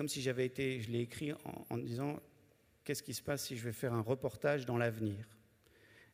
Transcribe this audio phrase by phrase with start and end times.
[0.00, 1.34] comme si j'avais été, je l'ai écrit
[1.68, 2.18] en, disant
[2.84, 5.26] qu'est-ce qui se passe si je vais faire un reportage dans l'avenir?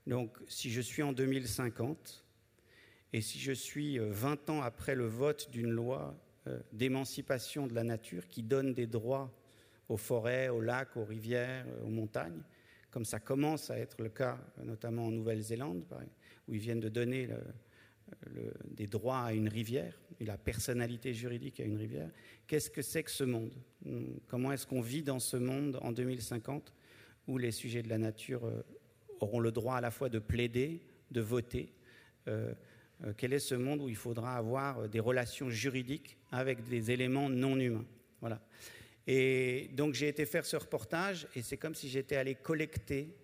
[0.09, 2.25] Donc, si je suis en 2050
[3.13, 6.19] et si je suis 20 ans après le vote d'une loi
[6.73, 9.33] d'émancipation de la nature qui donne des droits
[9.89, 12.43] aux forêts, aux lacs, aux rivières, aux montagnes,
[12.91, 15.85] comme ça commence à être le cas notamment en Nouvelle-Zélande,
[16.49, 17.29] où ils viennent de donner
[18.71, 22.11] des droits à une rivière, et la personnalité juridique à une rivière.
[22.47, 23.55] Qu'est-ce que c'est que ce monde?
[24.29, 26.73] Comment est-ce qu'on vit dans ce monde en 2050
[27.27, 28.63] où les sujets de la nature euh,
[29.21, 30.81] auront le droit à la fois de plaider,
[31.11, 31.73] de voter?
[32.29, 32.55] Euh,
[33.05, 37.29] euh, Quel est ce monde où il faudra avoir des relations juridiques avec des éléments
[37.29, 37.87] non humains?
[38.21, 38.41] Voilà.
[39.07, 43.15] Et donc j'ai été faire ce reportage et c'est comme si j'étais allé collecter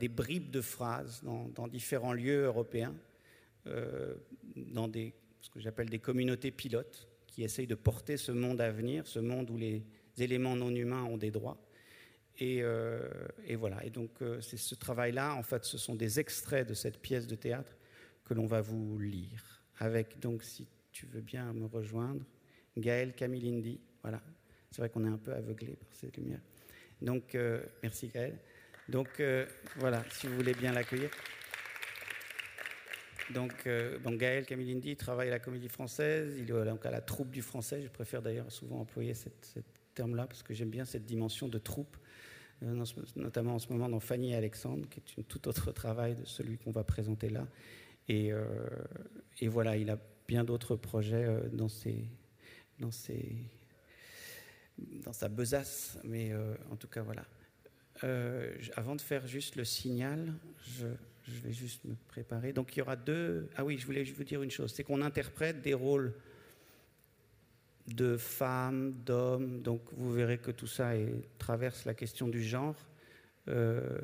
[0.00, 2.92] des bribes de phrases dans, différents lieux européens,
[4.56, 8.70] dans des, ce que j'appelle des communautés pilotes qui essayent de porter ce monde à
[8.70, 9.84] venir, ce monde où les
[10.18, 11.58] éléments non humains ont des droits.
[12.38, 13.08] Et, euh,
[13.56, 13.84] voilà.
[13.84, 17.26] Et donc euh, c'est ce travail-là, en fait, ce sont des extraits de cette pièce
[17.26, 17.76] de théâtre
[18.24, 19.62] que l'on va vous lire.
[19.78, 22.24] Avec donc, si tu veux bien me rejoindre,
[22.76, 23.80] Gaël Camilindi.
[24.02, 24.22] Voilà,
[24.70, 26.40] c'est vrai qu'on est un peu aveuglé par cette lumière.
[27.00, 28.38] Donc, euh, merci Gaël.
[28.88, 29.46] Donc, euh,
[29.76, 31.10] voilà, si vous voulez bien l'accueillir.
[33.34, 36.34] Donc, euh, bon, Gaël Camilindi travaille à la Comédie Française.
[36.38, 37.82] Il est donc à la troupe du français.
[37.82, 39.28] Je préfère d'ailleurs souvent employer ce
[39.94, 41.96] terme-là parce que j'aime bien cette dimension de troupe,
[42.62, 42.84] euh,
[43.16, 46.24] notamment en ce moment dans Fanny et Alexandre, qui est une tout autre travail de
[46.24, 47.46] celui qu'on va présenter là.
[48.08, 48.44] Et, euh,
[49.42, 51.68] voilà, il a bien d'autres projets dans
[55.04, 56.32] dans sa besace, mais
[56.70, 57.24] en tout cas, voilà.
[58.76, 60.86] Avant de faire juste le signal, je,
[61.30, 62.52] je, vais juste me préparer.
[62.52, 63.48] Donc, il y aura deux.
[63.56, 66.14] Ah oui, je voulais vous dire une chose c'est qu'on interprète des rôles
[67.86, 69.62] de femmes, d'hommes.
[69.62, 70.92] Donc, vous verrez que tout ça
[71.38, 72.76] traverse la question du genre.
[73.48, 73.98] Euh,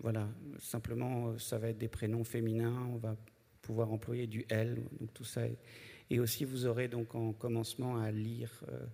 [0.00, 2.88] voilà, simplement, ça va être des prénoms féminins.
[2.92, 3.16] On va
[3.60, 4.82] pouvoir employer du elle.
[5.00, 5.42] Donc, tout ça.
[6.10, 8.64] Et aussi, vous aurez donc en commencement à lire.
[8.68, 8.84] Euh,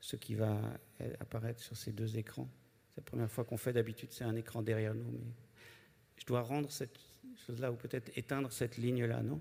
[0.00, 0.58] ce qui va
[1.20, 2.48] apparaître sur ces deux écrans.
[2.88, 5.20] C'est la première fois qu'on fait d'habitude, c'est un écran derrière nous, mais
[6.20, 6.98] je dois rendre cette
[7.46, 9.40] chose-là ou peut-être éteindre cette ligne-là, non?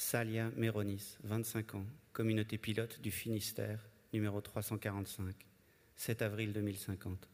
[0.00, 5.34] Salia Méronis, 25 ans, communauté pilote du Finistère, numéro 345,
[5.96, 7.28] 7 avril 2050.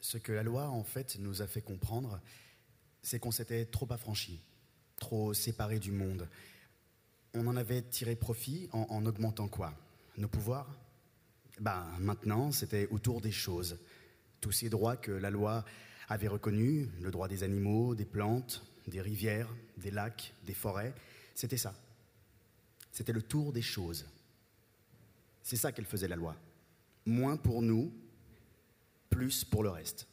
[0.00, 2.22] Ce que la loi, en fait, nous a fait comprendre,
[3.02, 4.40] c'est qu'on s'était trop affranchi.
[4.96, 6.26] trop séparés du monde.
[7.34, 9.74] On en avait tiré profit en, en augmentant quoi?
[10.16, 10.74] Nos pouvoirs?
[11.60, 13.78] Ben, Maintenant, c'était autour des choses.
[14.40, 15.66] Tous ces droits que la loi
[16.08, 20.94] avait reconnus, le droit des animaux, des plantes, des rivières, des lacs, des forêts,
[21.34, 21.74] c'était ça.
[22.92, 24.06] C'était le tour des choses.
[25.42, 26.36] C'est ça qu'elle faisait la loi.
[27.06, 27.92] Moins pour nous,
[29.08, 30.06] plus pour le reste.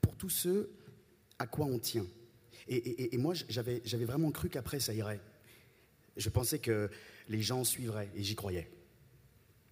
[0.00, 0.70] Pour tous ceux
[1.38, 2.06] à quoi on tient.
[2.68, 5.20] Et, moi, j'avais vraiment cru qu'après, ça irait.
[6.16, 6.90] Je pensais que
[7.28, 8.68] les gens suivraient, et j'y croyais.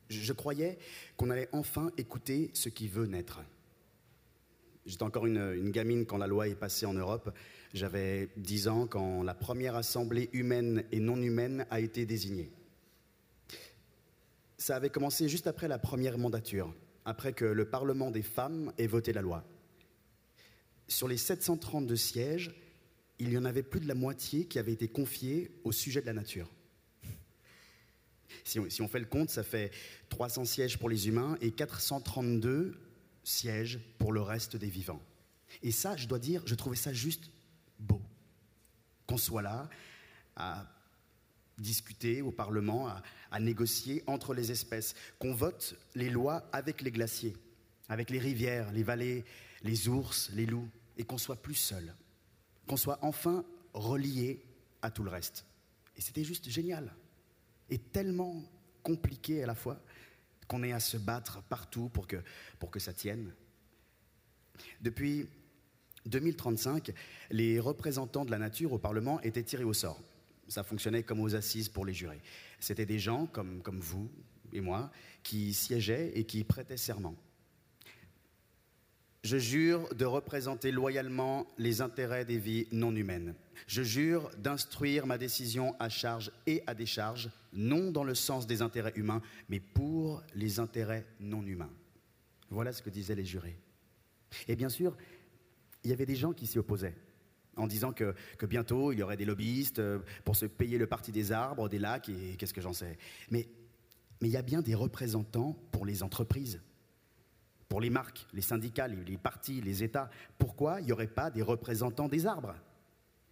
[0.08, 0.78] Je croyais
[1.16, 3.40] qu'on allait enfin écouter ce qui veut naître.
[4.86, 7.32] J'étais encore une, gamine quand la loi est passée en Europe.
[7.72, 12.50] J'avais 10 ans quand la première assemblée humaine et non humaine a été désignée.
[14.58, 18.86] Ça avait commencé juste après la première mandature, après que le Parlement des femmes ait
[18.86, 19.44] voté la loi.
[20.86, 22.54] Sur les 732 sièges,
[23.18, 26.06] il y en avait plus de la moitié qui avaient été confiés au sujet de
[26.06, 26.50] la nature.
[28.44, 29.70] Si on, si on, fait le compte, ça fait
[30.10, 32.83] 300 sièges pour les humains et 432
[33.24, 35.02] sièges pour le reste des vivants.
[35.62, 37.30] Et ça, je dois dire, je trouvais ça juste
[37.78, 38.00] beau.
[39.06, 39.68] Qu'on soit là
[40.36, 40.66] à
[41.58, 42.88] discuter au Parlement,
[43.30, 47.36] à négocier entre les espèces, qu'on vote les lois avec les glaciers,
[47.88, 49.24] avec les rivières, les vallées,
[49.62, 51.94] les ours, les loups, et qu'on soit plus seul,
[52.66, 54.44] qu'on soit enfin relié
[54.82, 55.44] à tout le reste.
[55.96, 56.92] Et c'était juste génial,
[57.70, 58.42] et tellement
[58.82, 59.80] compliqué à la fois
[60.46, 62.22] qu'on ait à se battre partout pour que,
[62.58, 63.32] pour que ça tienne.
[64.80, 65.26] Depuis
[66.06, 66.92] 2035,
[67.30, 70.00] les représentants de la nature au Parlement étaient tirés au sort.
[70.48, 72.20] Ça fonctionnait comme aux assises pour les jurés.
[72.60, 74.10] C'était des gens comme, comme vous
[74.52, 74.90] et moi
[75.22, 77.16] qui siégeaient et qui prêtaient serment.
[79.24, 83.34] Je jure de représenter loyalement les intérêts des vies non humaines.
[83.66, 88.60] Je jure d'instruire ma décision à charge et à décharge, non dans le sens des
[88.60, 91.72] intérêts humains, mais pour les intérêts non humains.
[92.50, 93.58] Voilà ce que disaient les jurés.
[94.46, 94.94] Et bien sûr,
[95.84, 96.96] il y avait des gens qui s'y opposaient,
[97.56, 100.86] en disant que, que, bientôt il y aurait des lobbyistes euh, pour se payer le
[100.86, 102.98] parti des arbres, des lacs, et qu'est-ce que j'en sais.
[103.30, 103.48] Mais,
[104.20, 106.60] mais il y a bien des représentants pour les entreprises
[107.74, 111.42] pour les marques, les syndicats, les, partis, les États, pourquoi il n'y aurait pas des
[111.42, 112.54] représentants des arbres?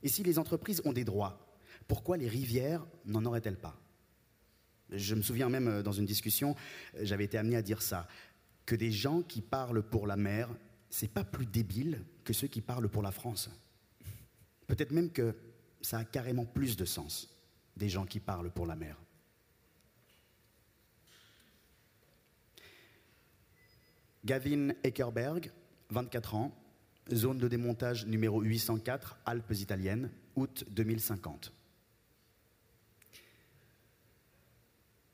[0.02, 1.38] Et si les entreprises ont des droits,
[1.86, 3.80] pourquoi les rivières n'en auraient-elles pas?
[4.90, 6.56] Je me souviens même euh, dans une discussion,
[6.96, 8.08] euh, j'avais été amené à dire ça,
[8.66, 10.48] que des gens qui parlent pour la mer,
[10.90, 13.48] c'est pas plus débile que ceux qui parlent pour la France.
[14.66, 15.36] Peut-être même que
[15.82, 17.32] ça a carrément plus de sens,
[17.76, 18.96] des gens qui parlent pour la mer.
[24.24, 25.50] Gavin Eckerberg,
[25.90, 26.56] 24 ans,
[27.12, 31.52] zone de démontage numéro 804, Alpes italiennes, août 2050.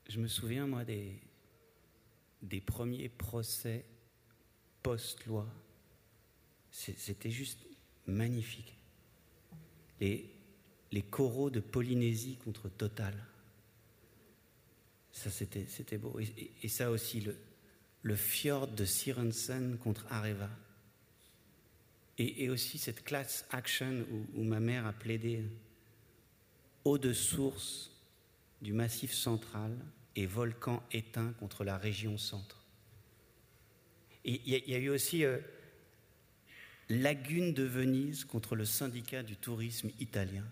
[0.07, 1.21] Je me souviens, moi, des,
[2.61, 3.85] premiers procès
[4.81, 5.47] post-loi.
[6.71, 7.59] C'était juste
[8.07, 8.75] magnifique.
[9.99, 10.31] Les,
[11.09, 13.13] coraux de Polynésie contre Total.
[15.11, 16.19] Ça, c'était beau.
[16.19, 17.35] Et, ça aussi, le,
[18.01, 20.49] le fjord de Sirensen contre Areva.
[22.17, 24.05] Et, aussi cette class action
[24.35, 25.45] où, ma mère a plaidé
[26.83, 27.91] eau de source
[28.61, 29.71] du massif central
[30.17, 32.65] et volcan éteint contre la région centre.
[34.25, 35.37] Il y, a eu aussi euh,
[36.89, 40.43] lagune de Venise contre le syndicat du tourisme italien.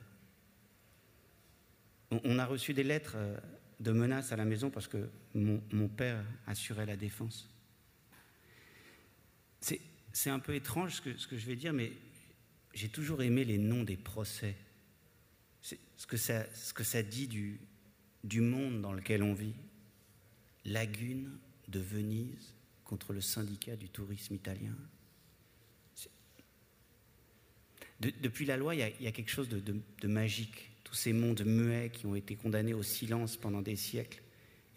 [2.11, 3.15] On, on a reçu des lettres.
[3.17, 3.37] Euh,
[3.79, 7.49] de menaces à la maison parce que mon, père assurait la défense.
[9.59, 11.91] C'est un peu étrange ce que, je vais dire, mais
[12.73, 14.55] j'ai toujours aimé les noms des procès.
[15.61, 17.59] Ce que, ça, ce que ça dit du,
[18.23, 19.53] du monde dans lequel on vit.
[20.65, 24.75] Lagune de Venise contre le syndicat du tourisme italien.
[27.99, 31.43] De, depuis la loi, il y, a, quelque chose de, de magique tous ces mondes
[31.43, 34.21] muets qui ont été condamnés au silence pendant des siècles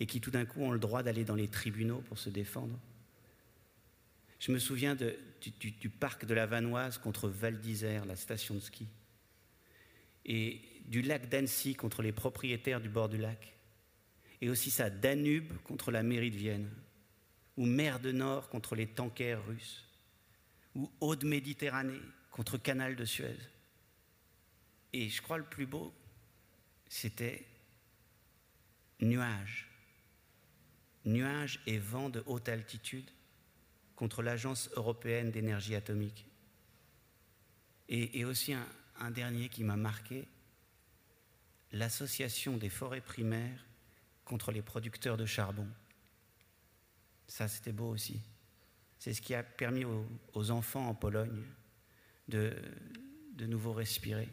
[0.00, 2.76] et qui tout d'un coup ont le droit d'aller dans les tribunaux pour se défendre.
[4.40, 8.88] Je me souviens du, parc de la Vanoise contre Val d'Isère, la station de ski,
[10.24, 13.54] et du lac d'Annecy contre les propriétaires du bord du lac,
[14.40, 16.70] et aussi ça Danube contre la mairie de Vienne,
[17.56, 19.86] ou mer de Nord contre les tankers russes,
[20.74, 22.00] ou Haute Méditerranée
[22.32, 23.36] contre Canal de Suez.
[24.92, 25.94] Et je crois le plus beau,
[26.90, 27.46] c'était
[29.00, 29.68] nuages.
[31.06, 33.08] Nuages et vents de haute altitude
[33.94, 36.26] contre l'Agence européenne d'énergie atomique.
[37.88, 38.66] Et, aussi un,
[39.00, 40.28] un dernier qui m'a marqué,
[41.72, 43.66] l'association des forêts primaires
[44.24, 45.68] contre les producteurs de charbon.
[47.26, 48.20] Ça, c'était beau aussi.
[48.98, 51.42] C'est ce qui a permis aux, enfants en Pologne
[52.28, 52.54] de,
[53.32, 54.28] de nouveau respirer.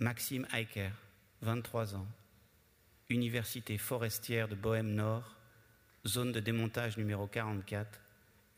[0.00, 0.90] Maxime Eicher,
[1.42, 2.06] 23 ans,
[3.08, 5.34] Université forestière de Bohème Nord,
[6.06, 8.00] zone de démontage numéro 44,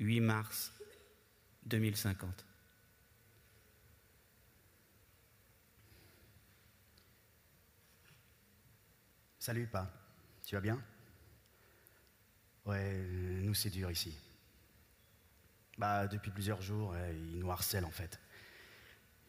[0.00, 0.72] 8 mars
[1.64, 2.44] 2050.
[9.38, 9.90] Salut, pas.
[10.44, 10.82] Tu vas bien?
[12.66, 13.02] Ouais,
[13.40, 14.14] nous c'est dur ici.
[15.78, 18.20] Bah, depuis plusieurs jours, ils nous harcèlent en fait.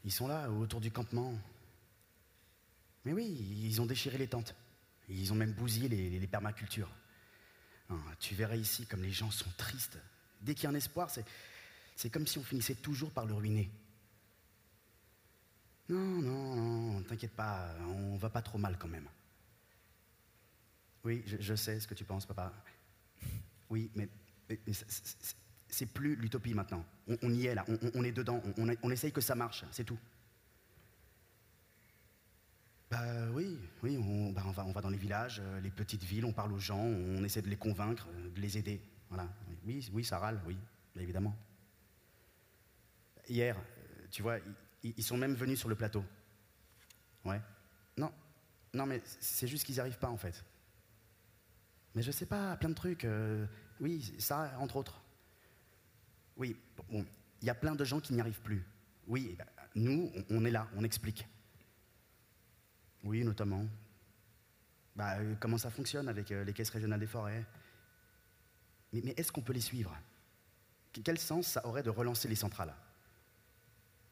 [0.04, 1.34] Ils sont là, autour du campement.
[3.06, 4.56] Mais oui, ils ont déchiré les tentes.
[5.10, 6.92] Ils ont même bousillé les, permacultures.
[7.90, 9.98] Hein, tu verrais ici comme les gens sont tristes.
[10.42, 11.10] Dès qu'il y a un espoir,
[11.96, 13.70] c'est comme si on finissait toujours par le ruiner.
[15.90, 19.10] Non, non, non, t'inquiète pas, on va pas trop mal quand même.
[21.04, 22.54] Oui, je, sais ce que tu penses, papa.
[23.70, 24.08] Oui, mais,
[25.68, 26.86] c'est plus l'utopie maintenant.
[27.22, 29.98] On, y est là, on, est dedans, on, essaye que ça marche, c'est tout.
[32.92, 33.98] Bah oui, oui,
[34.34, 36.60] bah, on, va, on va dans les villages, euh, les petites villes, on parle aux
[36.60, 38.82] gens, on essaie de les convaincre, euh, de les aider.
[39.08, 39.30] Voilà.
[39.66, 40.58] Oui, oui, ça râle, oui,
[40.98, 41.34] évidemment.
[43.30, 44.40] Hier, euh, tu vois,
[44.84, 46.04] ils, sont même venus sur le plateau.
[47.24, 47.40] Ouais.
[47.96, 48.12] Non,
[48.74, 50.44] non, mais c'est juste qu'ils n'y arrivent pas en fait.
[51.96, 53.08] Mais je sais pas, plein de trucs.
[53.80, 55.02] oui, ça, entre autres.
[56.36, 57.06] Oui, bon,
[57.42, 58.66] il y a plein de gens qui n'y arrivent plus.
[59.08, 59.46] Oui, ben,
[59.76, 61.26] nous, on est là, on explique.
[63.04, 63.66] Oui, notamment.
[64.96, 67.46] Bah, euh, comment ça fonctionne avec euh, les caisses régionales des forêts?
[68.94, 69.96] Mais, est-ce qu'on peut les suivre?
[71.04, 72.74] Quel sens ça aurait de relancer les centrales?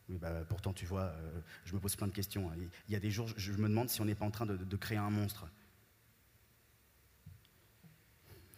[0.07, 2.49] Oui, bah, pourtant, tu vois, euh, je me pose plein de questions.
[2.49, 2.55] Hein.
[2.87, 4.75] Il y a des jours, je me demande si on n'est pas en train de,
[4.77, 5.47] créer un monstre.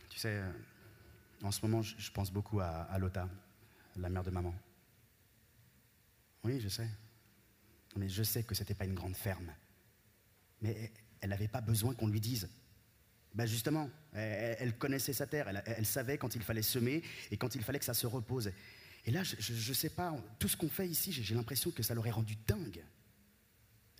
[0.10, 0.42] Tu sais,
[1.42, 3.28] en ce moment, je, pense beaucoup à, à, Lota,
[3.98, 4.54] la mère de maman.
[6.44, 6.88] Oui, je sais.
[7.98, 9.52] Mais je sais que c'était pas une grande ferme
[10.62, 12.50] mais elle n'avait pas besoin qu'on lui dise.
[13.34, 17.02] Ben justement, elle, connaissait sa terre, elle, savait quand il fallait semer
[17.32, 18.52] et quand il fallait que ça se repose.
[19.06, 21.94] Et là, je ne sais pas, tout ce qu'on fait ici, j'ai l'impression que ça
[21.94, 22.84] l'aurait rendu dingue.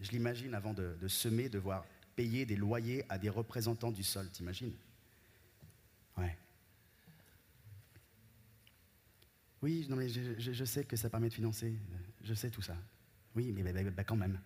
[0.02, 4.74] Je l'imagine avant de, semer, devoir payer des loyers à des représentants du sol, t'imagines?
[6.18, 6.38] Ouais.
[9.62, 11.74] Oui, non mais je, sais que ça permet de financer,
[12.24, 12.76] je sais tout ça.
[13.36, 14.40] Oui, mais ben, quand même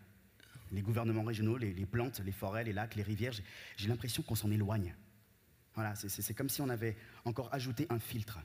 [0.76, 3.34] les gouvernements régionaux, les, plantes, les forêts, les lacs, les rivières,
[3.78, 4.94] j'ai l'impression qu'on s'en éloigne.
[5.74, 8.40] Voilà, c'est comme si on avait encore ajouté un filtre.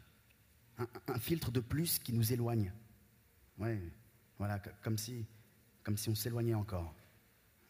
[1.09, 2.73] Un, filtre de plus qui nous éloigne.
[3.59, 3.79] Ouais,
[4.39, 5.27] voilà, comme si,
[5.83, 6.95] comme si on s'éloignait encore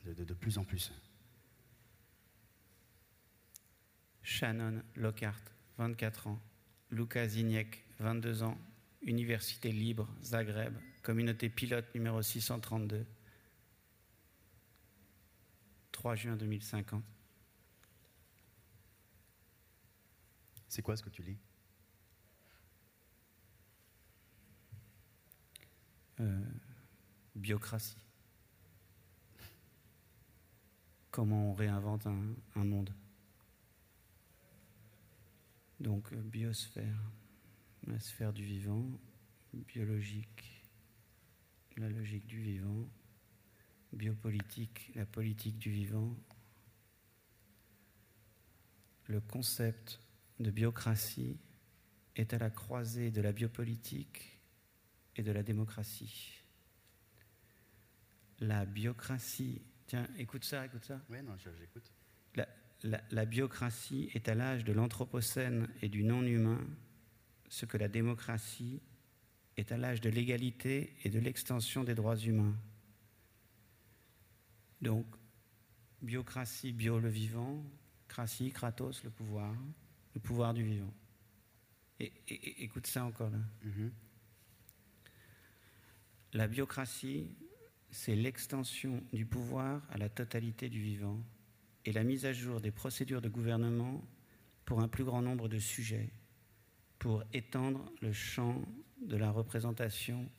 [0.05, 0.93] de, plus en plus.
[4.23, 5.43] Shannon Lockhart,
[5.79, 6.41] 24 ans.
[6.91, 8.59] Luca Ziniek, 22 ans.
[9.03, 13.07] Université libre, Zagreb, communauté pilote numéro 632.
[16.01, 17.05] 3 juin 2050.
[20.67, 21.37] C'est quoi ce que tu lis?
[26.21, 26.41] Euh,
[27.35, 27.99] Biocratie.
[31.11, 32.95] Comment on réinvente un, monde.
[35.81, 37.13] Donc euh, biosphère,
[37.87, 38.87] la sphère du vivant,
[39.53, 40.65] biologique,
[41.77, 42.89] la logique du vivant,
[43.93, 46.17] biopolitique, la politique du vivant,
[49.07, 50.01] le concept
[50.39, 51.39] de biocratie
[52.17, 54.41] est à la croisée de la biopolitique
[55.17, 56.33] et de la démocratie.
[58.39, 61.01] La biocratie, tiens, écoute ça, écoute ça.
[61.11, 61.93] Oui, non, j'écoute.
[62.83, 66.67] La, la biocratie est à l'âge de l'anthropocène et du non-humain,
[67.49, 68.81] ce que la démocratie
[69.59, 72.57] est à l'âge de l'égalité et de l'extension des droits humains.
[74.81, 75.07] Donc,
[76.03, 77.63] biocratie, bio le vivant,
[78.09, 79.55] cratie, kratos le pouvoir,
[80.15, 80.93] le pouvoir du vivant.
[81.99, 82.13] Et,
[82.65, 83.39] écoute ça encore là.
[83.65, 83.91] Mm-hmm.
[86.33, 87.29] La biocratie,
[87.91, 91.23] c'est l'extension du pouvoir à la totalité du vivant
[91.85, 94.03] et la mise à jour des procédures de gouvernement
[94.65, 96.11] pour un plus grand nombre de sujets,
[96.99, 98.63] pour étendre le champ
[99.03, 100.31] de la représentation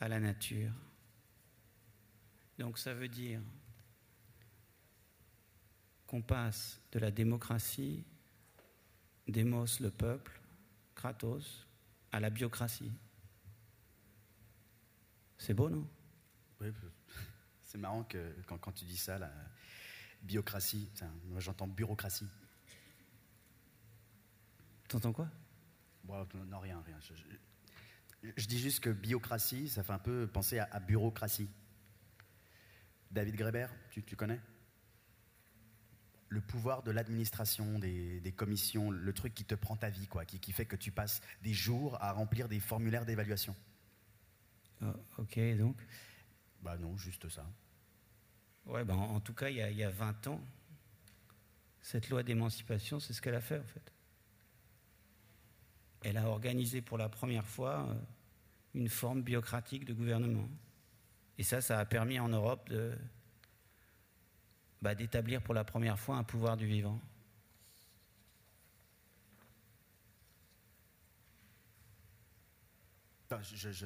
[0.00, 0.72] à la nature.
[2.58, 3.40] Donc ça veut dire
[6.06, 8.04] qu'on passe de la démocratie,
[9.26, 10.40] démos le peuple,
[10.94, 11.66] kratos,
[12.12, 12.92] à la biocratie.
[15.38, 15.86] C'est beau, non?
[16.60, 16.68] Oui,
[17.64, 19.32] c'est marrant que quand, tu dis ça, la
[20.22, 20.88] biocratie,
[21.24, 22.28] moi j'entends bureaucratie.
[24.88, 25.28] T'entends quoi?
[26.06, 26.98] Non, rien, rien.
[28.36, 31.48] Je, dis juste que biocratie, ça fait un peu penser à, bureaucratie.
[33.14, 34.40] David Greber, tu, connais?
[36.28, 40.52] Le pouvoir de l'administration, des, commissions, le truc qui te prend ta vie, quoi, qui,
[40.52, 43.56] fait que tu passes des jours à remplir des formulaires d'évaluation.
[44.82, 44.86] Oh,
[45.18, 45.76] ok, donc?
[46.60, 47.46] Bah non, juste ça.
[48.66, 50.40] Ouais, bah en, tout cas, il y, a, il y a 20 ans,
[51.80, 53.94] cette loi d'émancipation, c'est ce qu'elle a fait, en fait
[56.04, 57.94] elle a organisé pour la première fois euh,
[58.74, 60.48] une forme biocratique de gouvernement.
[61.38, 62.96] Et ça, ça a permis en Europe de,
[64.82, 67.00] bah, d'établir pour la première fois un pouvoir du vivant.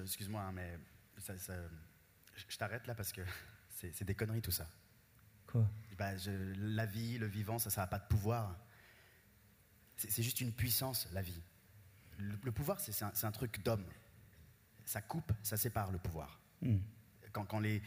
[0.04, 0.78] excuse-moi, hein, mais
[1.16, 3.22] je t'arrête là parce que
[3.70, 4.68] c'est, des conneries tout ça.
[5.46, 5.66] Quoi?
[5.96, 6.12] Bah,
[6.56, 8.58] La vie, le vivant, ça n'a pas de pouvoir.
[9.96, 11.42] c'est juste une puissance, la vie
[12.18, 13.84] le, pouvoir, c'est un, truc d'homme.
[14.84, 16.40] Ça coupe, ça sépare le pouvoir.
[16.60, 16.78] Hmm.
[17.32, 17.82] Quand, les,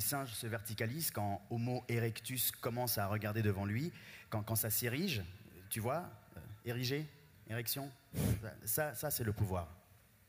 [0.00, 3.92] singes se verticalisent, quand Homo erectus commence à regarder devant lui,
[4.30, 5.22] quand, ça s'érige,
[5.70, 7.06] tu vois, euh, ériger,
[7.48, 7.90] érection,
[8.64, 9.68] ça, c'est le pouvoir.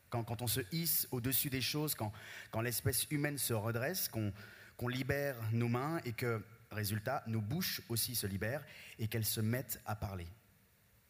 [0.09, 5.69] Quand, on se hisse au-dessus des choses, quand, l'espèce humaine se redresse, qu'on libère nos
[5.69, 8.63] mains et que, résultat, nos bouches aussi se libèrent
[8.99, 10.27] et qu'elles se mettent à parler.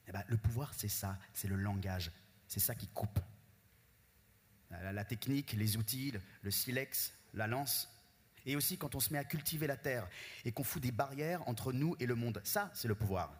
[0.07, 2.11] Eh ben, le pouvoir, c'est ça, c'est le langage,
[2.47, 3.19] c'est ça qui coupe.
[4.81, 7.89] La, technique, les outils, le silex, la lance.
[8.45, 10.07] Et aussi quand on se met à cultiver la terre
[10.43, 12.41] et qu'on fout des barrières entre nous et le monde.
[12.43, 13.33] Ça, c'est le pouvoir.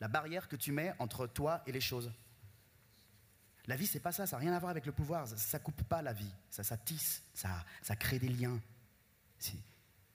[0.00, 2.12] La barrière que tu mets entre toi et les choses.
[3.66, 5.26] La vie, c'est pas ça, ça n'a rien à voir avec le pouvoir.
[5.26, 8.60] Ça, coupe pas la vie, ça, ça tisse, ça, ça crée des liens.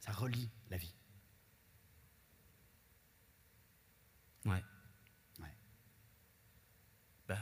[0.01, 0.93] Ça relie la vie.
[4.45, 4.63] Ouais.
[5.39, 5.55] Ouais.
[7.27, 7.37] Ben,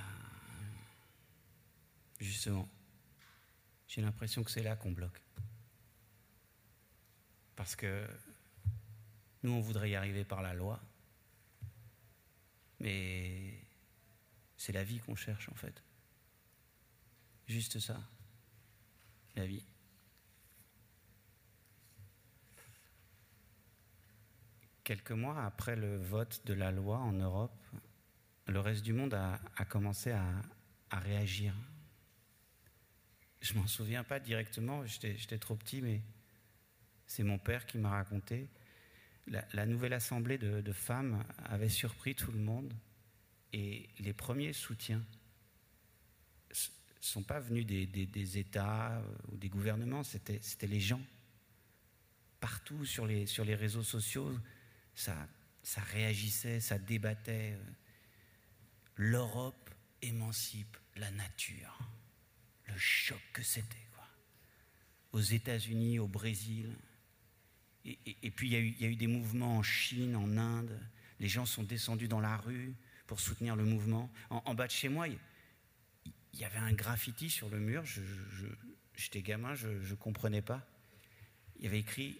[2.20, 2.68] Justement,
[3.88, 5.22] j'ai l'impression que c'est là qu'on bloque.
[7.60, 8.08] Parce que
[9.44, 10.80] nous, on voudrait y arriver par la loi,
[12.80, 13.54] mais
[14.56, 15.84] c'est la vie qu'on cherche en fait.
[17.50, 18.00] Juste ça,
[19.36, 19.66] la vie.
[24.86, 27.62] Quelques mois après le vote de la loi en Europe,
[28.48, 30.32] le reste du monde a, commencé à,
[30.92, 31.54] réagir
[33.42, 36.02] je m'en souviens pas directement, j'étais trop petit, mais
[37.10, 38.48] c'est mon père qui m'a raconté.
[39.28, 42.74] La, nouvelle assemblée de, femmes avait surpris tout le monde
[43.52, 45.04] et les premiers soutiens
[46.50, 46.56] ne
[47.02, 51.02] sont pas venus des, États euh, ou des gouvernements, c'était les gens.
[52.40, 54.32] Partout sur les, sur les réseaux sociaux,
[54.96, 55.28] ça,
[55.62, 57.58] ça réagissait, ça débattait.
[58.96, 59.70] L'Europe
[60.02, 61.80] émancipe la nature
[62.68, 63.76] le choc que c'était.
[65.12, 66.76] Aux États-Unis, au Brésil.
[67.86, 70.80] Et, puis il y, a eu, des mouvements en Chine, en Inde.
[71.20, 72.74] Les gens sont descendus dans la rue
[73.08, 74.12] pour soutenir le mouvement.
[74.30, 75.18] En, bas de chez moi, il,
[76.34, 77.84] y avait un graffiti sur le mur.
[78.96, 80.68] J'étais gamin, je ne comprenais pas.
[81.58, 82.20] Il y avait écrit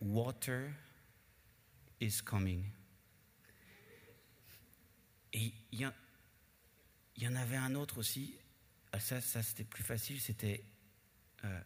[0.00, 0.70] Water
[2.00, 2.64] is coming.
[5.32, 5.80] Et il
[7.16, 8.34] y, en avait un autre aussi,
[8.92, 10.64] ah, ça, c'était plus facile, c'était
[11.44, 11.60] euh,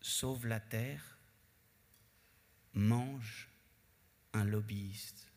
[0.00, 1.18] sauve la terre,
[2.74, 3.48] mange
[4.32, 5.28] un lobbyiste.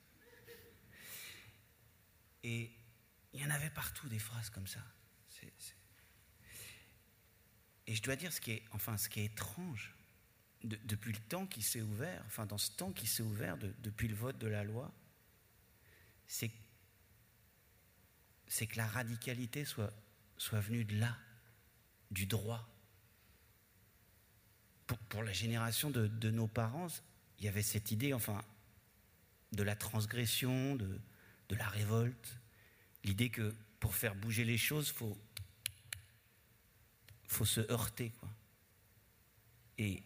[2.44, 2.72] Et
[3.34, 4.82] il y en avait partout des phrases comme ça.
[7.88, 9.94] Et je dois dire ce qui est, enfin, ce qui est étrange,
[10.64, 14.16] depuis le temps qui s'est ouvert, enfin dans ce temps qui s'est ouvert depuis le
[14.16, 14.92] vote de la loi,
[16.26, 16.56] c'est que
[18.78, 19.94] la radicalité soit
[20.38, 21.18] soit venu de là,
[22.12, 22.68] du droit.
[25.10, 26.88] Pour, la génération de, nos parents,
[27.40, 28.44] il y avait cette idée, enfin,
[29.52, 31.00] de la transgression, de,
[31.50, 32.40] de la révolte,
[33.04, 35.18] l'idée que pour faire bouger les choses, il faut,
[37.28, 38.12] faut se heurter.
[38.20, 38.30] Quoi.
[39.78, 40.04] Et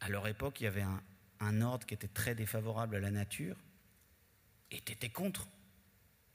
[0.00, 1.02] à leur époque, il y avait un,
[1.40, 3.56] un ordre qui était très défavorable à la nature,
[4.70, 5.48] et tu étais contre.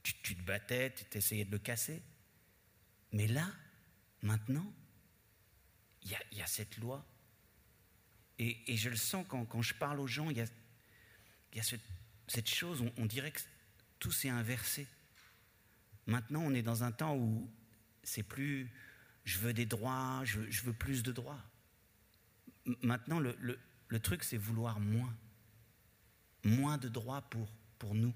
[0.02, 2.02] Tu, tu te battais, tu essayais de le casser.
[3.12, 3.48] Mais là,
[4.22, 4.70] maintenant,
[6.02, 7.04] il y, a, cette loi.
[8.38, 13.06] Et, je le sens quand, je parle aux gens, il y a, cette, chose, on,
[13.06, 13.40] dirait que
[13.98, 14.86] tout s'est inversé.
[16.06, 17.48] Maintenant, on est dans un temps où
[18.02, 18.70] c'est plus
[19.24, 21.40] je veux des droits, je veux, plus de droits.
[22.82, 25.14] maintenant, le, truc, c'est vouloir moins.
[26.44, 28.12] Moins de droits pour, pour nous.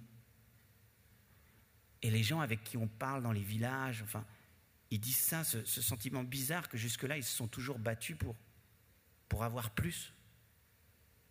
[2.03, 4.25] Et les gens avec qui on parle dans les villages, enfin,
[4.91, 8.37] ils disent ça, ce, sentiment bizarre que jusque-là, ils se sont toujours battus pour,
[9.29, 10.13] pour avoir plus.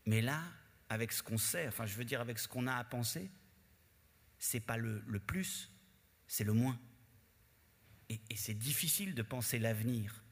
[0.05, 0.43] Mais là,
[0.89, 3.29] avec ce qu'on sait, enfin, je veux dire, avec ce qu'on a à penser,
[4.39, 5.71] c'est pas le, le plus,
[6.27, 6.79] c'est le moins.
[8.09, 10.23] Et, c'est difficile de penser l'avenir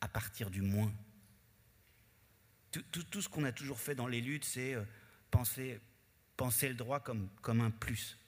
[0.00, 0.92] à partir du moins.
[2.72, 4.84] Tout, tout, tout ce qu'on a toujours fait dans les luttes, c'est euh,
[5.30, 5.80] penser,
[6.36, 8.18] penser le droit comme, comme un plus.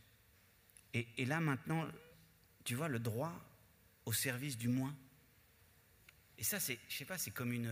[0.93, 1.87] Et, là maintenant,
[2.65, 3.33] tu vois, le droit
[4.07, 4.95] au service du moins.
[6.41, 7.69] Et ça, c'est, je sais pas, c'est comme une,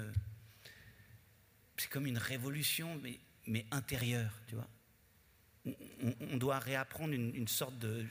[2.19, 3.01] révolution,
[3.47, 4.69] mais, intérieure, tu vois.
[6.21, 8.07] On, doit réapprendre une, sorte de,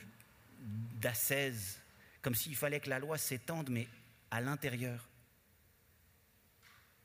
[0.60, 1.78] d'ascèse,
[2.22, 3.86] comme s'il fallait que la loi s'étende, mais
[4.32, 5.08] à l'intérieur.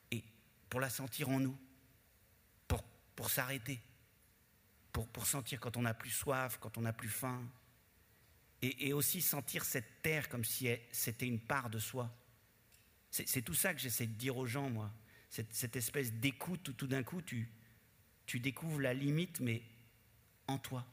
[0.09, 0.23] Et
[0.67, 1.57] pour la sentir en nous,
[3.15, 3.79] pour, s'arrêter,
[4.91, 7.47] pour, pour sentir quand on n'a plus soif, quand on n'a plus faim,
[8.63, 12.11] et, aussi sentir cette terre comme si c'était une part de soi.
[13.13, 14.91] C'est tout ça que j'essaie de dire aux gens, moi.
[15.29, 17.47] Cette, espèce d'écoute où tout d'un coup tu,
[18.25, 19.61] tu découvres la limite, mais
[20.47, 20.83] en toi.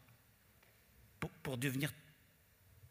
[1.42, 1.94] Pour, devenir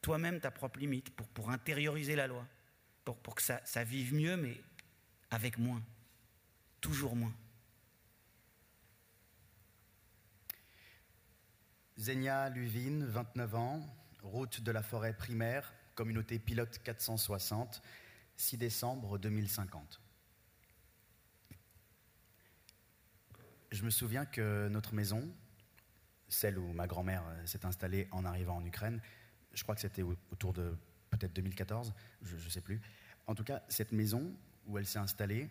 [0.01, 2.47] toi-même ta propre limite, pour, pour intérioriser la loi,
[3.05, 4.59] pour, que ça, ça vive mieux, mais
[5.29, 5.83] avec moins.
[6.81, 7.35] Toujours moins.
[11.99, 17.83] Zenia Luvine, 29 ans, route de la forêt primaire, communauté pilote 460,
[18.39, 20.02] 6 décembre 2050.
[23.71, 25.30] Je me souviens que notre maison,
[26.30, 29.02] celle où ma grand-mère s'est installée en arrivant en Ukraine,
[29.54, 30.73] je crois que c'était autour de
[31.10, 32.80] peut-être 2014, je ne sais plus.
[33.28, 34.34] En tout cas, cette maison
[34.67, 35.49] où elle s'est installée,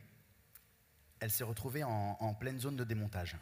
[1.20, 3.36] elle s'est retrouvée en, en pleine zone de démontage.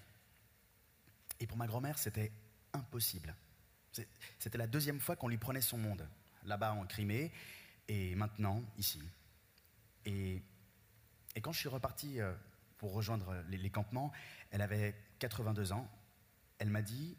[1.39, 2.33] Et pour ma grand-mère, c'était
[2.73, 3.35] impossible.
[4.41, 6.07] C'était la deuxième fois qu'on lui prenait son monde,
[6.45, 7.31] là-bas en Crimée,
[7.87, 9.01] et maintenant ici.
[10.07, 10.43] Et,
[11.43, 12.33] quand je suis reparti euh,
[12.79, 14.13] pour rejoindre les, campements,
[14.51, 15.89] elle avait 82 ans.
[16.59, 17.17] Elle m'a dit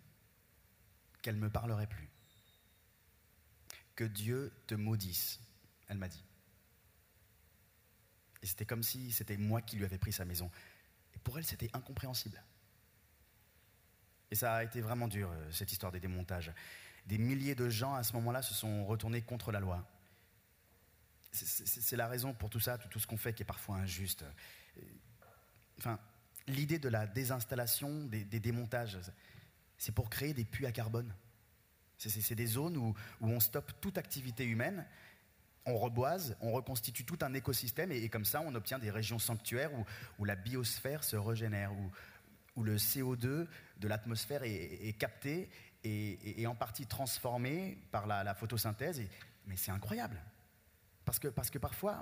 [1.21, 2.09] qu'elle ne me parlerait plus.
[3.95, 5.39] Que Dieu te maudisse,
[5.87, 6.23] elle m'a dit.
[8.41, 10.49] Et c'était comme si c'était moi qui lui avais pris sa maison.
[11.15, 12.41] Et pour elle, c'était incompréhensible.
[14.31, 16.51] Et ça a été vraiment dur, euh, cette histoire des démontages.
[17.05, 19.87] Des milliers de gens, à ce moment-là, se sont retournés contre la loi.
[21.31, 24.23] C'est la raison pour tout ça, tout ce qu'on fait qui est parfois injuste.
[25.77, 25.99] Enfin,
[26.47, 28.97] l'idée de la désinstallation, des, démontages,
[29.77, 31.13] c'est pour créer des puits à carbone.
[31.97, 34.85] C'est des zones où, on stoppe toute activité humaine,
[35.65, 39.71] on reboise, on reconstitue tout un écosystème et, comme ça on obtient des régions sanctuaires
[40.17, 41.91] où, la biosphère se régénère, où,
[42.55, 45.49] où le CO2 de l'atmosphère est, capté
[45.83, 49.01] et, en partie transformé par la, photosynthèse.
[49.45, 50.21] mais c'est incroyable.
[51.07, 52.01] Parce que, parce que parfois,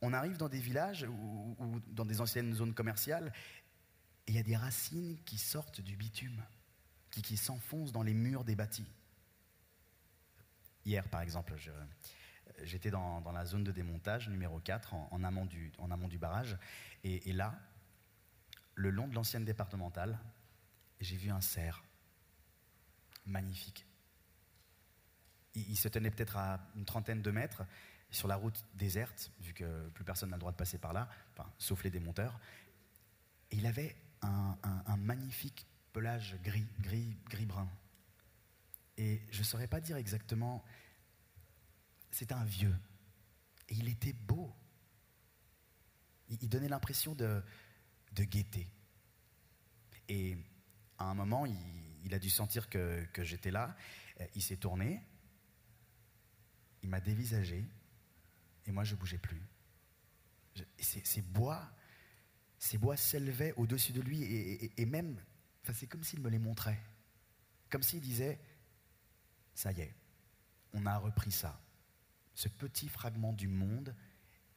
[0.00, 3.30] on arrive dans des villages ou, dans des anciennes zones commerciales
[4.26, 6.42] et il y a des racines qui sortent du bitume,
[7.10, 8.90] qui, qui s'enfoncent dans les murs des bâtis.
[10.86, 11.54] Hier, par exemple,
[12.62, 16.56] j'étais dans, la zone de démontage numéro 4, en, amont, du, en amont du barrage,
[17.04, 17.60] et là,
[18.74, 20.18] le long de l'ancienne départementale,
[20.98, 21.84] j'ai vu un cerf
[23.26, 23.84] magnifique.
[25.54, 27.64] Il, se tenait peut-être à une trentaine de mètres
[28.10, 31.08] sur la route déserte, vu que plus personne n'a le droit de passer par là,
[31.58, 32.38] sauf les démonteurs.
[33.50, 34.56] Et il avait un,
[34.98, 37.68] magnifique pelage gris, gris, gris-brun.
[38.96, 40.64] Et je ne saurais pas dire exactement.
[42.10, 42.74] C'était un vieux.
[43.68, 44.52] Et il était beau.
[46.28, 47.42] il donnait l'impression de,
[48.12, 48.66] de gaieté.
[50.08, 50.36] Et
[50.98, 53.76] à un moment, il, a dû sentir que, j'étais là.
[54.34, 55.02] Il s'est tourné,
[56.82, 57.64] il m'a dévisagé,
[58.66, 59.42] et moi je ne bougeais plus.
[60.78, 61.70] Ces bois,
[62.58, 65.20] ces bois s'élevaient au-dessus de lui, et, même,
[65.62, 66.80] enfin, c'est comme s'il me les montrait.
[67.68, 68.40] Comme s'il disait,
[69.54, 69.94] ça y est,
[70.72, 71.60] on a repris ça.
[72.34, 73.94] Ce petit fragment du monde,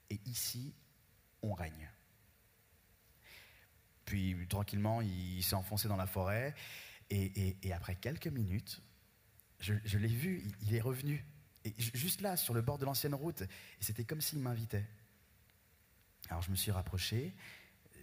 [0.10, 0.74] et ici,
[1.42, 1.90] on règne.
[4.06, 6.56] Puis tranquillement, il s'est enfoncé dans la forêt.
[7.12, 8.82] Et, après quelques minutes,
[9.60, 11.26] je, l'ai vu, il, est revenu.
[11.78, 13.42] Juste là, sur le bord de l'ancienne route.
[13.42, 14.86] Et c'était comme s'il m'invitait.
[16.30, 17.36] Alors je me suis rapproché.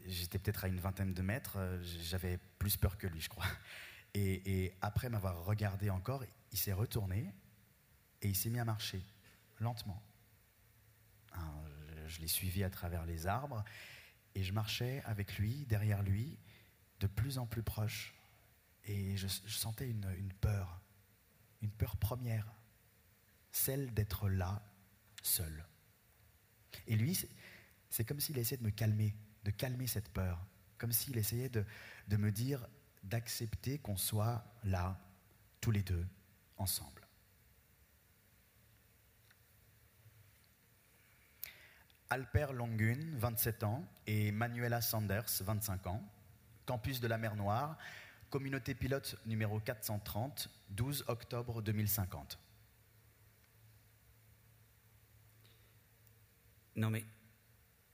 [0.07, 1.59] J'étais peut-être à une vingtaine de mètres.
[2.03, 3.47] J'avais plus peur que lui, je crois.
[4.15, 7.35] Et, après m'avoir regardé encore, il s'est retourné
[8.23, 9.05] et il s'est mis à marcher,
[9.61, 10.03] lentement.
[12.07, 13.63] je l'ai suivi à travers les arbres
[14.35, 16.39] Et je marchais avec lui, derrière lui,
[17.01, 18.15] de plus en plus proche.
[18.85, 20.81] Et je, sentais une peur,
[21.61, 22.51] une peur première,
[23.57, 24.63] celle d'être là,
[25.23, 25.65] seul.
[26.87, 27.15] Et lui,
[27.91, 29.15] c'est- comme s'il essayait de me calmer,
[29.45, 30.45] de calmer cette peur,
[30.79, 31.65] comme s'il essayait de,
[32.09, 32.67] de me dire
[33.03, 35.01] d'accepter qu'on soit là,
[35.61, 36.07] tous les deux,
[36.59, 37.03] ensemble.
[42.11, 46.03] Alper Longun, 27 ans, et Manuela Sanders, 25 ans,
[46.67, 47.77] campus de la mer Noire,
[48.31, 52.39] communauté pilote numéro 430, 12 octobre 2050.
[56.77, 57.05] Non, mais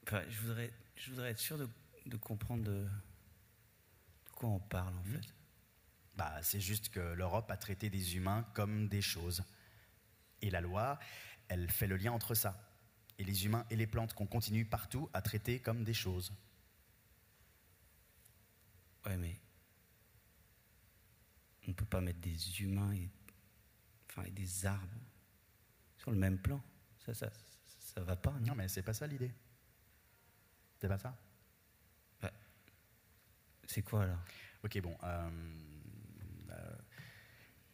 [0.07, 1.69] enfin, je, voudrais, je voudrais être sûr de,
[2.07, 5.35] de comprendre de, de quoi on parle en fait.
[6.17, 9.45] Bah, c'est juste que l'Europe a traité des humains comme des choses.
[10.43, 10.99] Et la loi,
[11.49, 12.69] elle fait le lien entre ça.
[13.19, 16.33] Et les humains et les plantes qu'on continue partout à traiter comme des choses.
[19.07, 19.37] Ouais, mais
[21.67, 23.09] on peut pas mettre des humains et,
[24.11, 25.01] enfin, et des arbres
[25.97, 26.61] sur le même plan.
[27.05, 27.31] Ça, ça,
[27.95, 28.33] ça, va pas.
[28.33, 29.31] non Non, mais c'est pas ça l'idée.
[30.81, 31.17] C'est pas ça
[33.65, 34.19] C'est quoi alors?
[34.65, 34.97] Ok, bon.
[35.03, 35.31] euh,
[36.51, 36.73] euh,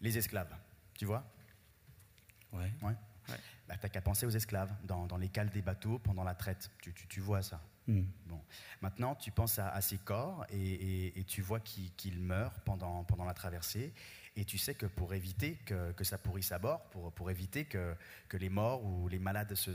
[0.01, 0.55] les esclaves,
[0.95, 1.25] tu vois?
[2.53, 2.73] Ouais.
[2.83, 2.95] Ouais.
[3.29, 3.37] Ouais.
[3.67, 6.71] Bah, T'as qu'à penser aux esclaves dans, dans les cales des bateaux pendant la traite.
[6.81, 7.61] Tu, tu- tu vois ça.
[7.87, 8.05] Hmm.
[8.27, 8.41] Bon.
[8.81, 10.57] Maintenant, tu penses à, à ces corps et,
[11.07, 13.93] et- et tu vois qu'ils qu'ils meurent pendant, pendant la traversée.
[14.37, 17.65] Et tu sais que pour éviter que, que ça pourrisse à bord, pour, pour éviter
[17.65, 17.95] que,
[18.29, 19.71] que les morts ou les malades se,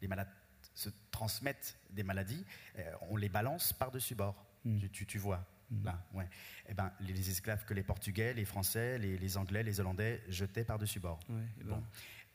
[0.00, 0.28] les malades
[0.74, 2.44] se transmettent des maladies,
[2.78, 4.44] euh, on les balance par-dessus bord.
[4.64, 4.78] Mm.
[4.80, 5.46] Tu, tu- tu vois
[5.84, 6.28] Là, ouais.
[6.68, 10.64] Eh ben, les, esclaves que les Portugais, les Français, les, les Anglais, les Hollandais jetaient
[10.64, 11.20] par-dessus bord.
[11.28, 11.84] Ouais, ben, Bon.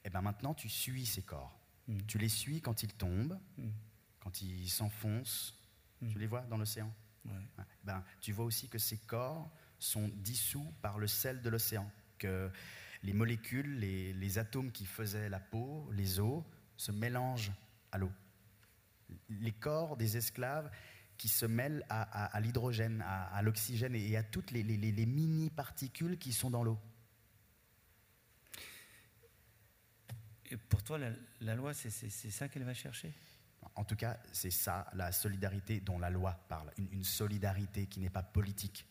[0.05, 1.59] Eh ben maintenant, tu suis ces corps.
[1.89, 1.97] Mm.
[2.07, 3.37] Tu les suis quand ils tombent,
[4.21, 5.53] quand ils s'enfoncent.
[6.09, 6.93] Tu les vois dans l'océan?
[7.25, 7.33] Ouais.
[7.83, 11.91] ben, Tu vois aussi que ces corps sont dissous par le sel de l'océan.
[12.17, 12.49] Que
[13.03, 16.41] les molécules, les, les atomes qui faisaient la peau, les os,
[16.77, 17.51] se mélangent
[17.91, 18.11] à l'eau.
[19.29, 20.69] Les corps des esclaves
[21.17, 24.77] qui se mêlent à, à- à l'hydrogène, à, à l'oxygène et à toutes les, les-
[24.77, 26.77] les- les mini-particules qui sont dans l'eau.
[30.51, 31.09] Et pour toi, la,
[31.41, 33.13] la loi, c'est c'est- c'est ça qu'elle va chercher?
[33.75, 36.71] En tout cas, c'est ça la solidarité dont la loi parle.
[36.77, 38.85] Une, une solidarité qui n'est pas politique.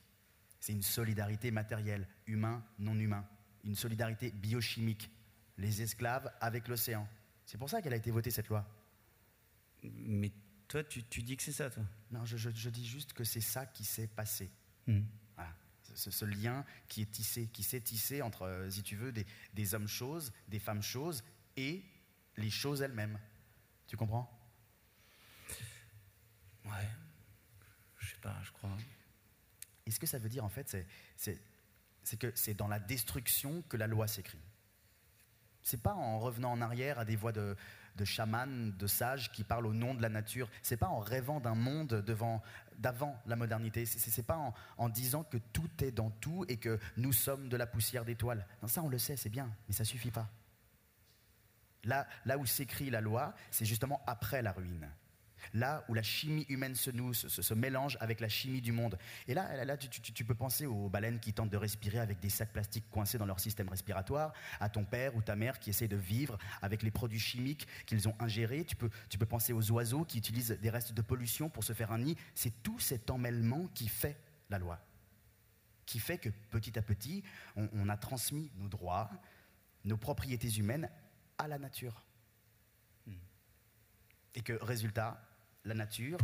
[0.60, 3.26] C'est une solidarité matérielle, humain, non humain.
[3.64, 5.10] Une solidarité biochimique.
[5.58, 7.06] Les esclaves avec l'océan.
[7.46, 8.66] C'est pour ça qu'elle a été votée, cette loi.
[9.82, 10.32] Mais
[10.68, 13.24] toi, tu, tu dis que c'est ça, toi Non, je, je- je dis juste que
[13.24, 14.50] c'est ça qui s'est passé.
[14.86, 15.02] Hmm.
[15.36, 15.54] Voilà.
[15.94, 19.26] Ce, ce lien qui est tissé, qui s'est tissé entre, euh, si tu veux, des,
[19.52, 21.22] des hommes-choses, des femmes-choses
[21.56, 21.84] et
[22.36, 23.18] les choses elles-mêmes.
[23.86, 24.30] Tu comprends?
[26.64, 26.88] Ouais.
[27.98, 28.76] Je sais pas, je crois.
[29.86, 30.74] Et ce que ça veut dire, en fait,
[31.16, 34.38] c'est que c'est dans la destruction que la loi s'écrit?
[35.64, 37.56] C'est pas en revenant en arrière à des voix de,
[37.96, 40.50] de chamans, de sages qui parlent au nom de la nature.
[40.62, 42.42] C'est pas en rêvant d'un monde devant,
[42.78, 43.86] d'avant la modernité.
[43.86, 47.66] C'est pas en, disant que tout est dans tout et que nous sommes de la
[47.66, 48.46] poussière d'étoiles.
[48.66, 50.28] Ça on le sait, c'est bien, mais ça suffit pas.
[51.84, 52.06] Là
[52.38, 54.88] où s'écrit la loi, c'est justement après la ruine.
[55.52, 58.98] Là où la chimie humaine se noue, se, mélange avec la chimie du monde.
[59.28, 62.52] Et là, là, tu, peux penser aux baleines qui tentent de respirer avec des sacs
[62.52, 65.96] plastiques coincés dans leur système respiratoire, à ton père ou ta mère qui essaie de
[65.96, 68.64] vivre avec les produits chimiques qu'ils ont ingérés.
[68.64, 68.90] Tu peux,
[69.26, 72.16] penser aux oiseaux qui utilisent des restes de pollution pour se faire un nid.
[72.34, 74.78] C'est tout cet emmêlement qui fait la loi.
[75.86, 77.22] Qui fait que petit à petit,
[77.56, 79.10] on, on a transmis nos droits,
[79.84, 80.88] nos propriétés humaines
[81.38, 82.04] à la nature.
[84.34, 85.20] Et que, résultat,
[85.64, 86.18] la nature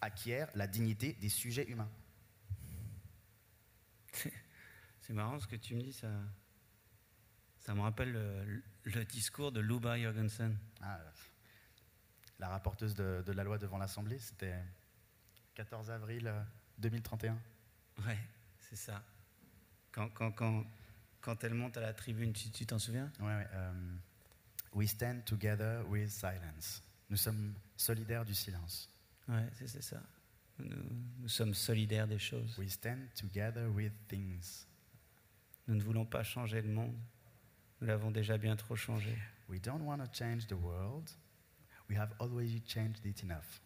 [0.00, 1.90] acquiert la dignité des sujets humains.
[5.00, 6.08] C'est marrant ce que tu me dis, ça,
[7.58, 10.56] ça me rappelle le, le discours de Luba Jorgensen.
[10.80, 11.00] Ah,
[12.38, 14.58] la rapporteuse de, de la loi devant l'Assemblée, c'était
[15.54, 16.42] 14 avril euh,
[16.78, 17.38] 2031.
[18.06, 18.18] Ouais,
[18.58, 19.02] c'est ça.
[19.92, 20.64] Quand, quand, quand,
[21.20, 23.12] quand elle monte à la tribune, tu t'en souviens?
[23.20, 23.72] Ouais, ouais, euh,
[24.74, 26.82] We stand together with silence.
[27.12, 28.88] Nous sommes solidaires du silence.
[29.28, 30.02] Ouais, c'est ça.
[30.58, 30.82] Nous,
[31.18, 32.56] nous sommes solidaires des choses.
[32.58, 34.66] We stand together with things.
[35.68, 36.96] Nous ne voulons pas changer le monde.
[37.82, 39.14] Nous l'avons déjà bien trop changé.
[39.50, 41.10] We don't want to change the world.
[41.90, 43.60] We have already changed it enough.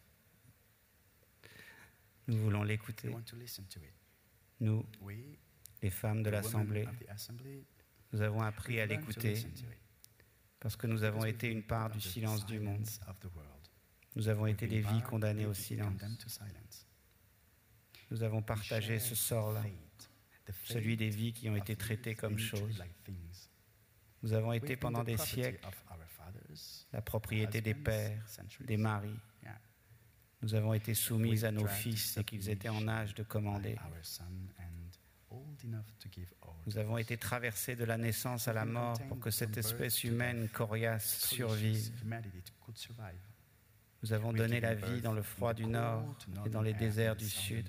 [2.27, 3.07] Nous voulons We l'écouter.
[3.07, 3.93] want to listen to it.
[4.59, 5.15] Nous, We,
[5.81, 6.85] les femmes de l'Assemblée,
[8.11, 9.41] nous avons appris à l'écouter.
[10.59, 12.85] Parce que nous avons été une part du silence du monde.
[14.15, 16.01] Nous avons été des vies condamnées au silence.
[18.09, 19.63] Nous avons partagé ce sort-là,
[20.63, 22.81] celui des vies qui ont été traitées comme choses.
[24.23, 25.67] Nous avons été pendant des siècles
[26.91, 28.23] la propriété des pères,
[28.61, 29.19] des maris.
[30.41, 33.75] Nous avons été soumises à nos fils et qu'ils étaient en âge de commander.
[36.65, 40.49] Nous avons été traversés de la naissance à la mort pour que cette espèce humaine
[40.49, 41.91] coriace survive.
[44.03, 47.27] Nous avons donné la vie dans le froid du nord et dans les déserts du
[47.27, 47.67] sud.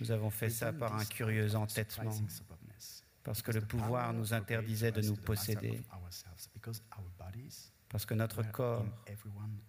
[0.00, 2.12] Nous avons fait ça par un curieux entêtement,
[3.22, 5.82] parce que le pouvoir nous interdisait de us nous posséder,
[7.88, 8.84] parce que notre corps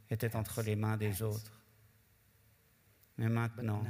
[0.10, 1.62] était entre les mains des autres.
[3.18, 3.84] Mais maintenant,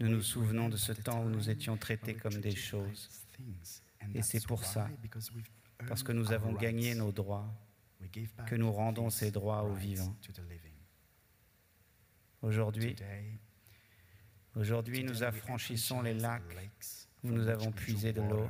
[0.00, 3.08] nous nous souvenons de ce temps où nous étions traités comme des choses,
[4.14, 4.88] Et c'est pour ça,
[5.86, 7.52] parce que nous avons gagné nos droits,
[8.46, 10.16] que nous rendons ces droits aux vivants.
[14.56, 16.42] Aujourd'hui, nous affranchissons les lacs,
[17.22, 18.48] où nous avons puisé de l'eau.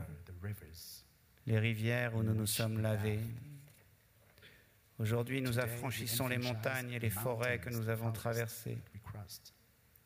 [1.47, 3.19] les rivières où nous nous sommes lavés.
[5.01, 8.79] Aujourd'hui, nous affranchissons les montagnes et les forêts que nous avons traversées,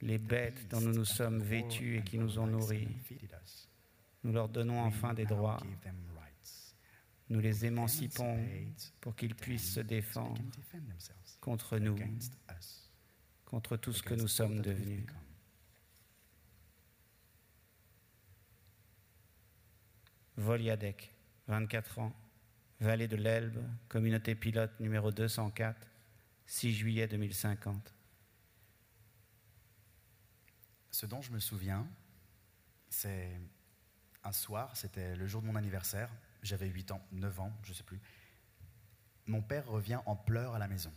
[0.00, 2.88] les bêtes dont nous nous sommes vêtus et qui nous ont nourris.
[4.22, 5.60] Nous leur donnons enfin des droits.
[7.30, 8.38] Nous les émancipons
[9.00, 10.42] pour qu'ils puissent se défendre
[11.40, 11.96] contre nous,
[13.44, 15.06] contre tout ce que nous sommes devenus.
[20.36, 21.12] Voliadec,
[21.46, 22.12] 24 ans,
[22.80, 25.86] vallée de l'Elbe, communauté pilote numéro 204,
[26.46, 27.93] 6 juillet 2050.
[30.94, 31.84] Ce dont je me souviens,
[32.88, 33.40] c'est
[34.22, 36.08] un soir, c'était le jour de mon anniversaire,
[36.40, 38.00] j'avais 8 ans, 9 ans, je ne sais plus.
[39.26, 40.92] Mon père revient en pleurs à la maison.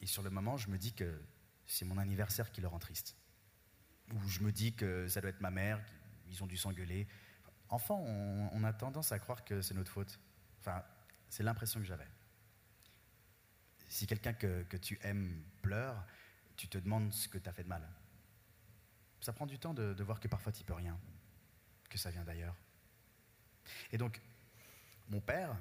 [0.00, 1.22] Et sur le moment, je me dis que
[1.64, 3.14] c'est mon anniversaire qui le rend triste.
[4.14, 5.80] Ou je me dis que ça doit être ma mère,
[6.26, 7.06] ils ont dû s'engueuler.
[7.68, 10.18] Enfant, on, a tendance à croire que c'est notre faute.
[10.58, 10.82] Enfin,
[11.28, 12.08] c'est l'impression que j'avais.
[13.86, 16.04] Si quelqu'un que, que tu aimes pleure,
[16.56, 17.88] tu te demandes ce que tu as fait de mal.
[19.22, 20.98] Ça prend du temps de, voir que parfois tu peux rien,
[21.88, 22.56] que ça vient d'ailleurs.
[23.92, 24.20] Et donc,
[25.08, 25.56] mon père,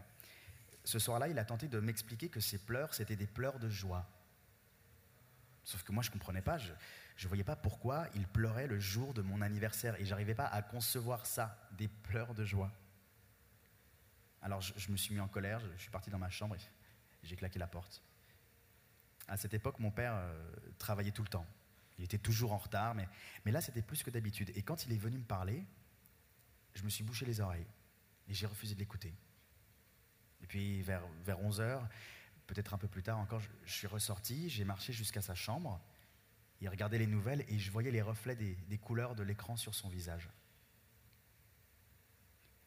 [0.83, 4.09] ce soir-là, il a tenté de m'expliquer que ces pleurs, c'était des pleurs de joie.
[5.63, 8.79] Sauf que moi, je ne comprenais pas, je ne voyais pas pourquoi il pleurait le
[8.79, 12.71] jour de mon anniversaire et j'arrivais pas à concevoir ça, des pleurs de joie.
[14.41, 16.59] Alors, je, me suis mis en colère, je, je suis parti dans ma chambre et
[17.21, 18.01] j'ai claqué la porte.
[19.27, 21.45] À cette époque, mon père euh, travaillait tout le temps.
[22.01, 23.07] Il était toujours en retard, mais,
[23.45, 24.51] mais là, c'était plus que d'habitude.
[24.55, 25.63] Et quand il est venu me parler,
[26.73, 27.67] je me suis bouché les oreilles
[28.27, 29.13] et j'ai refusé de l'écouter.
[30.41, 31.87] Et puis, vers, vers 11 heures,
[32.47, 35.79] peut-être un peu plus tard encore, je, je suis ressorti, j'ai marché jusqu'à sa chambre.
[36.59, 39.75] Il regardait les nouvelles et je voyais les reflets des, des couleurs de l'écran sur
[39.75, 40.27] son visage.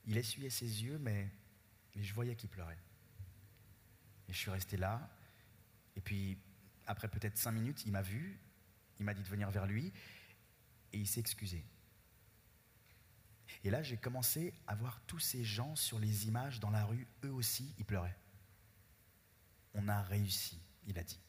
[0.07, 1.29] Il essuyait ses yeux, mais,
[1.97, 2.79] mais je voyais qu'il pleurait.
[4.29, 5.11] Et je suis resté là.
[5.97, 6.38] Et puis,
[6.87, 8.38] après peut-être cinq minutes, il m'a vu,
[8.99, 9.93] il m'a dit de venir vers lui,
[10.93, 11.65] et il s'est excusé.
[13.63, 17.07] Et là, j'ai commencé à voir tous ces gens sur les images dans la rue,
[17.25, 18.17] eux aussi, ils pleuraient.
[19.75, 21.21] On a réussi, il a dit.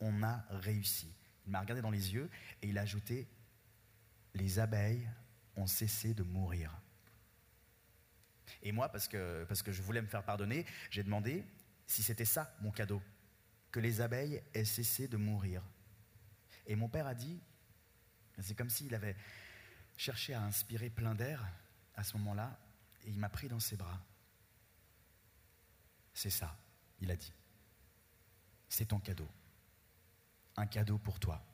[0.00, 1.12] On a réussi.
[1.46, 2.30] Il m'a regardé dans les yeux
[2.62, 3.28] et il a ajouté,
[4.34, 5.08] les abeilles
[5.56, 6.78] ont cessé de mourir.
[8.62, 11.44] Et moi, parce que, parce que je voulais me faire pardonner, j'ai demandé
[11.86, 13.02] si c'était ça mon cadeau,
[13.70, 15.62] que les abeilles aient cessé de mourir.
[16.66, 17.40] Et mon père a dit,
[18.40, 19.16] c'est comme s'il avait
[19.96, 21.46] cherché à inspirer plein d'air
[21.94, 22.58] à ce moment-là,
[23.04, 24.00] et il m'a pris dans ses bras.
[26.12, 26.56] C'est ça,
[27.00, 27.32] il a dit.
[28.68, 29.28] C'est ton cadeau.
[30.56, 31.44] Un cadeau pour toi,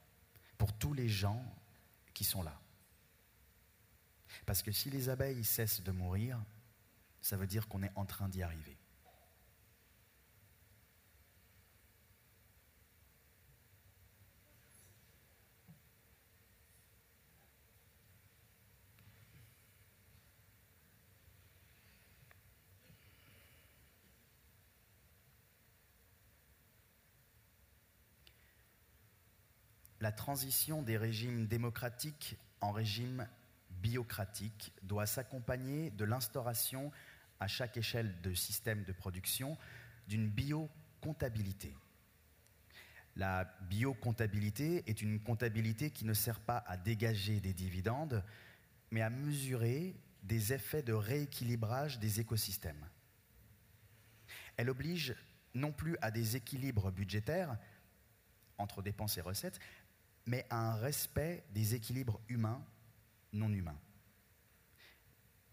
[0.58, 1.44] pour tous les gens
[2.14, 2.60] qui sont là.
[4.46, 6.42] Parce que si les abeilles cessent de mourir,
[7.20, 8.76] ça veut dire qu'on est en train d'y arriver.
[30.10, 33.28] La transition des régimes démocratiques en régime
[33.80, 36.90] biocratique doit s'accompagner de l'instauration
[37.38, 39.56] à chaque échelle de système de production
[40.08, 41.76] d'une biocomptabilité.
[43.14, 48.24] La biocomptabilité est une comptabilité qui ne sert pas à dégager des dividendes,
[48.90, 49.94] mais à mesurer
[50.24, 52.84] des effets de rééquilibrage des écosystèmes.
[54.56, 55.14] Elle oblige
[55.54, 57.56] non plus à des équilibres budgétaires
[58.60, 59.58] entre dépenses et recettes,
[60.30, 62.64] mais à un respect des équilibres humains
[63.32, 63.78] non humains.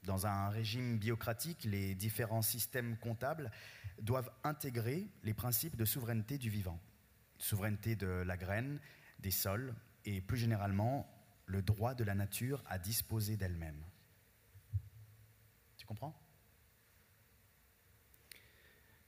[0.04, 3.52] Dans un régime biocratique, les différents systèmes comptables
[4.00, 6.80] doivent intégrer les principes de souveraineté du vivant,
[7.40, 8.80] souveraineté de la graine,
[9.18, 9.74] des sols
[10.06, 11.12] et plus généralement
[11.48, 13.84] le droit de la nature à disposer d'elle-même.
[15.78, 16.16] Tu comprends?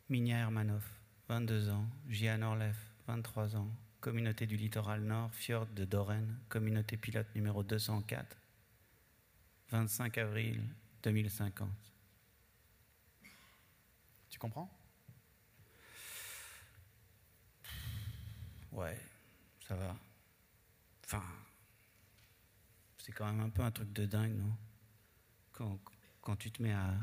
[0.09, 0.84] Minia Hermanov,
[1.28, 3.70] 22 ans, Gian Orlev, 23 ans,
[4.00, 8.38] communauté du littoral nord, fjord de Doren, communauté pilote numéro 204,
[9.72, 10.62] 25 avril
[11.04, 11.70] 2050.
[14.30, 14.70] Tu comprends?
[18.72, 18.97] Ouais,
[19.68, 19.95] ça va.
[21.04, 21.24] Enfin,
[22.97, 24.56] c'est quand même un peu un truc de dingue, non?
[25.52, 25.80] Quand,
[26.22, 26.93] quand, tu te mets à,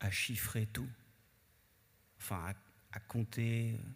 [0.00, 0.90] à chiffrer tout,
[2.18, 3.88] enfin à, à compter euh,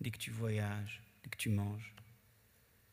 [0.00, 1.94] dès que tu voyages, que tu manges,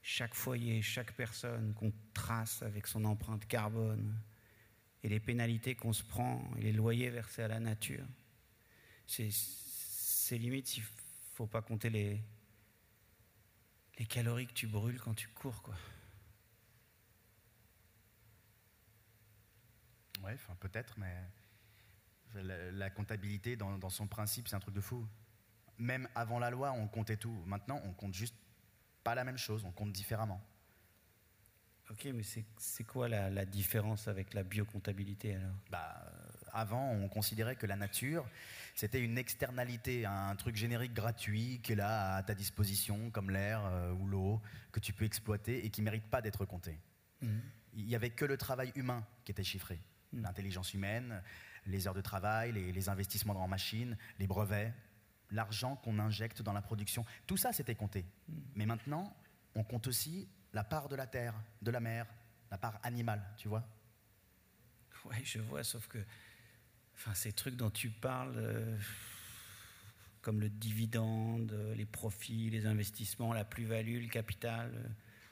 [0.02, 4.20] chaque foyer, chaque personne qu'on trace avec son empreinte carbone,
[5.04, 8.06] et les pénalités qu'on se prend, et les loyers versés à la nature.
[9.06, 10.84] C'est limite s'il
[11.36, 12.22] faut pas compter les,
[14.00, 15.76] les calories que tu brûles quand tu cours, quoi.
[20.24, 21.16] Ouais, peut-être, mais
[22.36, 25.08] la, comptabilité, dans, son principe, c'est un truc de fou.
[25.78, 27.44] Même avant la loi, on comptait tout.
[27.46, 28.36] Maintenant, on compte juste
[29.04, 30.42] pas la même chose, on compte différemment.
[31.90, 32.24] Ok, mais
[32.58, 35.56] c'est quoi la, la, différence avec la biocomptabilité alors?
[35.72, 38.28] Bah, euh, Avant, on considérait que la nature,
[38.76, 43.62] c'était une externalité, un truc générique gratuit qui est là à ta disposition, comme l'air
[43.66, 44.42] euh, ou l'eau,
[44.74, 46.78] que tu peux exploiter et qui ne mérite pas d'être compté.
[47.22, 47.28] Mmh.
[47.76, 49.80] Il n'y avait que le travail humain qui était chiffré.
[50.12, 50.24] Mmh.
[50.24, 51.24] L'intelligence humaine,
[51.66, 54.74] les heures de travail, les, les investissements en machines, les brevets,
[55.32, 58.06] l'argent qu'on injecte dans la production, tout ça c'était compté.
[58.28, 58.34] Mmh.
[58.56, 59.16] Mais maintenant,
[59.56, 62.08] on compte aussi la part de la terre, de la mer,
[62.52, 63.68] la part animale, tu vois
[65.06, 66.00] Oui, je vois, sauf que
[66.96, 68.78] enfin, ces trucs dont tu parles, euh,
[70.22, 74.88] comme le dividende, les profits, les investissements, la plus-value, le capital, euh,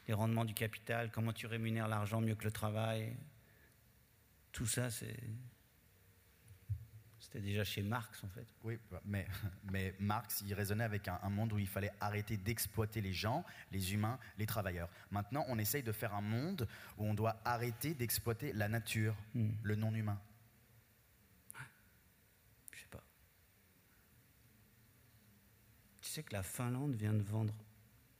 [0.08, 3.16] les rendements du capital, comment tu rémunères l'argent mieux que le travail,
[4.52, 5.18] tout ça, c'est
[7.36, 8.48] c'était déjà chez Marx, en fait.
[8.64, 9.28] Oui, mais,
[9.70, 13.44] mais Marx, il raisonnait avec un, un monde où il fallait arrêter d'exploiter les gens,
[13.74, 14.90] les humains, les travailleurs.
[15.12, 16.66] Maintenant, on essaye de faire un monde
[16.98, 19.50] où on doit arrêter d'exploiter la nature, hmm.
[19.64, 20.18] le non-humain.
[22.72, 23.04] Je sais pas.
[26.00, 27.54] Tu sais que la Finlande vient de vendre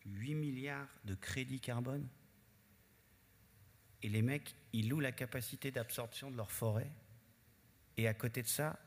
[0.08, 2.06] 8 milliards de crédits carbone?
[4.02, 6.92] Et les mecs, ils louent la capacité d'absorption de leur forêt.
[7.96, 8.78] Et à côté de ça,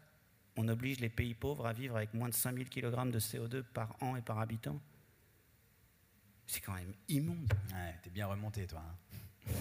[0.59, 3.97] on oblige les pays pauvres à vivre avec moins de 5000 kg de CO2 par
[4.03, 4.81] an et par habitant.
[6.49, 7.53] C'est quand même immonde.
[7.73, 8.83] Ouais, t'es bien remonté, toi.
[8.83, 9.53] Hein.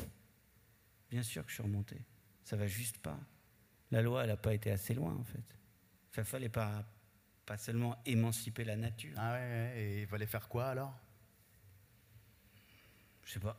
[1.11, 2.01] bien sûr que je suis remonté.
[2.43, 3.19] Ça va juste pas.
[3.91, 5.55] La loi, elle n'a pas été assez loin, en fait.
[6.17, 6.83] Il fallait pas,
[7.45, 9.13] pas seulement émanciper la nature.
[9.17, 10.97] Ah ouais, ouais, et il fallait faire quoi alors?
[13.23, 13.55] Je sais pas.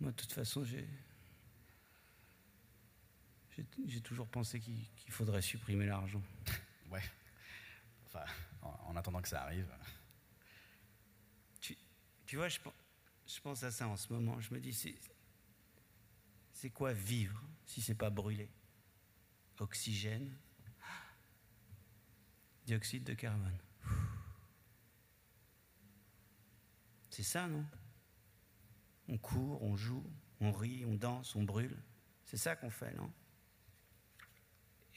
[0.00, 0.88] Moi, de toute façon, j'ai
[3.86, 6.22] j'ai toujours pensé qu'il qu faudrait supprimer l'argent.
[6.90, 7.02] ouais.
[8.06, 8.24] Enfin,
[8.62, 9.68] en, en, attendant que ça arrive.
[11.60, 11.76] Tu,
[12.26, 12.58] tu vois, je,
[13.26, 14.40] je, pense à ça en ce moment.
[14.40, 14.72] Je me dis,
[16.52, 18.50] c'est quoi vivre si c'est pas brûler
[19.58, 20.32] Oxygène,
[22.66, 23.58] dioxyde de carbone.
[27.10, 27.66] C'est ça, non?
[29.08, 30.04] On court, on joue,
[30.40, 31.76] on rit, on danse, on brûle.
[32.24, 33.10] C'est ça qu'on fait, non?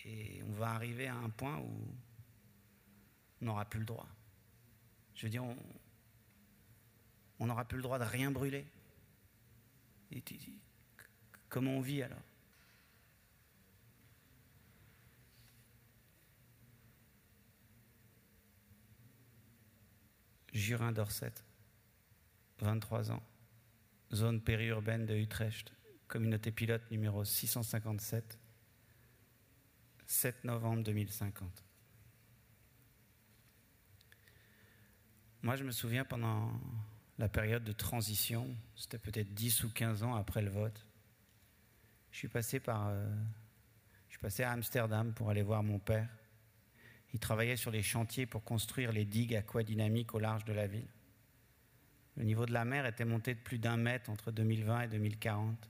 [0.05, 1.95] Et on va arriver à un point où
[3.41, 4.07] on n'aura plus le droit.
[5.15, 5.43] Je veux dire,
[7.39, 8.65] on n'aura plus le droit de rien brûler.
[10.11, 10.23] Et
[11.49, 12.21] comment on vit alors?
[20.53, 21.31] Jurin Dorset,
[22.59, 23.23] 23 ans,
[24.13, 25.71] zone périurbaine de Utrecht,
[26.09, 28.37] communauté pilote numéro 657,
[30.11, 31.63] 7 novembre 2050.
[35.41, 36.51] Moi, je me souviens pendant
[37.17, 40.85] la période de transition, c'était peut-être 10 ou 15 ans après le vote,
[42.11, 42.89] je suis passé par.
[42.89, 43.09] Euh,
[44.09, 46.09] je suis passé à Amsterdam pour aller voir mon père.
[47.13, 50.89] Il travaillait sur les chantiers pour construire les digues aquadynamiques au large de la ville.
[52.17, 55.69] Le niveau de la mer était monté de plus d'un mètre entre 2020 et 2040.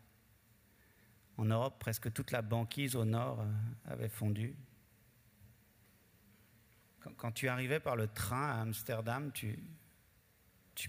[1.38, 3.46] En Europe, presque toute la banquise au nord euh,
[3.86, 4.56] avait fondu.
[7.18, 9.58] quand, tu arrivais par le train à Amsterdam, tu,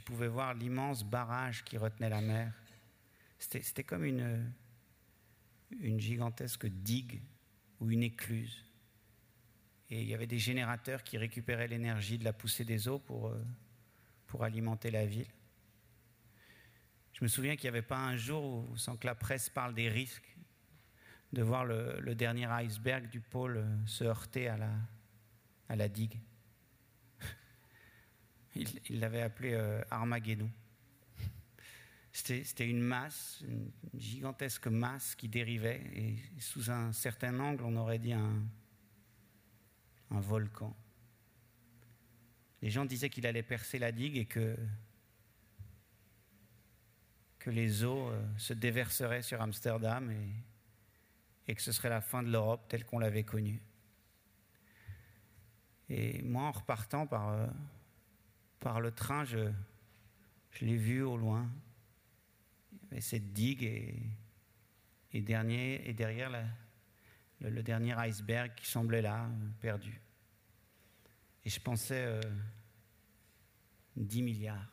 [0.05, 2.53] pouvais voir l'immense barrage qui retenait la mer.
[3.39, 4.53] C'était comme une,
[5.81, 7.21] une gigantesque digue
[7.81, 8.65] ou une écluse.
[9.91, 13.29] Et il y avait des générateurs qui récupéraient l'énergie de la poussée des eaux pour,
[13.29, 13.45] euh,
[14.27, 15.29] pour alimenter la ville.
[17.13, 19.75] Je me souviens qu'il n'y avait pas un jour où, sans que la presse parle
[19.75, 20.32] des risques,
[21.33, 24.59] de voir le, dernier iceberg du pôle euh, se heurter à
[25.77, 26.21] la, digue.
[28.55, 30.51] Il l'avait appelé euh, Armageddon.
[32.13, 37.99] C'était une masse, une gigantesque masse qui dérivait, et sous un certain angle, on aurait
[37.99, 38.47] dit un,
[40.11, 40.77] volcan.
[42.61, 44.57] Les gens disaient qu'il allait percer la digue et que,
[47.47, 50.13] les eaux euh, se déverseraient sur Amsterdam
[51.49, 53.63] et que ce serait la fin de l'Europe telle qu'on l'avait connue.
[55.89, 57.47] Et moi, en repartant par, euh,
[58.61, 59.51] par le train, je,
[60.53, 61.51] je l'ai vu au loin
[63.01, 63.63] cette digue
[65.13, 66.31] et, dernier, et derrière
[67.41, 69.29] le, dernier iceberg qui semblait là,
[69.61, 70.01] perdu.
[71.45, 72.21] Et je pensais euh,
[73.97, 74.69] 10 milliards.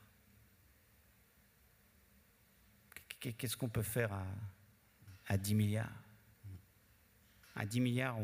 [3.20, 4.26] Qu'est-ce qu'on peut faire à,
[5.28, 5.92] à 10 milliards?
[7.60, 8.18] À 10 milliards,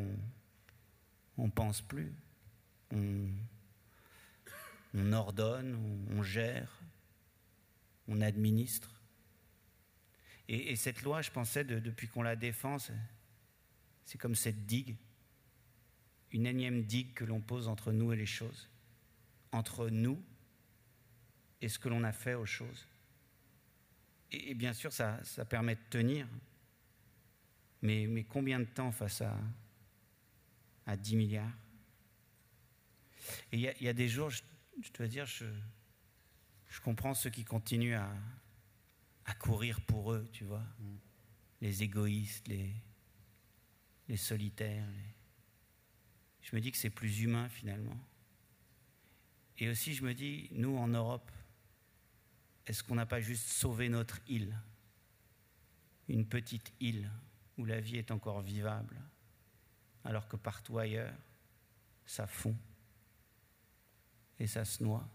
[1.38, 2.12] on ne pense plus.
[2.92, 3.28] On,
[4.96, 6.82] on ordonne, on, on gère,
[8.08, 8.90] on administre.
[10.48, 12.78] Et, cette loi, je pensais, depuis qu'on la défend,
[14.06, 14.96] c'est comme cette digue,
[16.32, 18.70] une énième digue que l'on pose entre nous et les choses,
[19.52, 20.22] entre nous
[21.62, 22.88] et ce que l'on a fait aux choses.
[24.32, 25.20] Et, bien sûr, ça,
[25.50, 26.28] permet de tenir,
[27.86, 29.38] mais, mais combien de temps face à,
[30.86, 31.58] à 10 milliards?
[33.52, 34.42] Et il y, a des jours, je,
[34.94, 35.46] dois dire, je,
[36.68, 38.12] je comprends ceux qui continuent à,
[39.26, 40.64] à courir pour eux, tu vois.
[40.80, 40.96] Mm.
[41.62, 42.74] Les égoïstes, les,
[44.08, 44.88] les solitaires.
[46.42, 47.98] Je me dis que c'est plus humain finalement.
[49.58, 51.32] Et aussi, je me dis, nous en Europe,
[52.68, 54.60] est-ce qu'on n'a pas juste sauvé notre île?
[56.08, 57.10] Une petite île
[57.58, 59.00] où la vie est encore vivable,
[60.04, 61.14] alors que partout ailleurs,
[62.06, 62.56] ça fond
[64.40, 65.08] et ça se noie.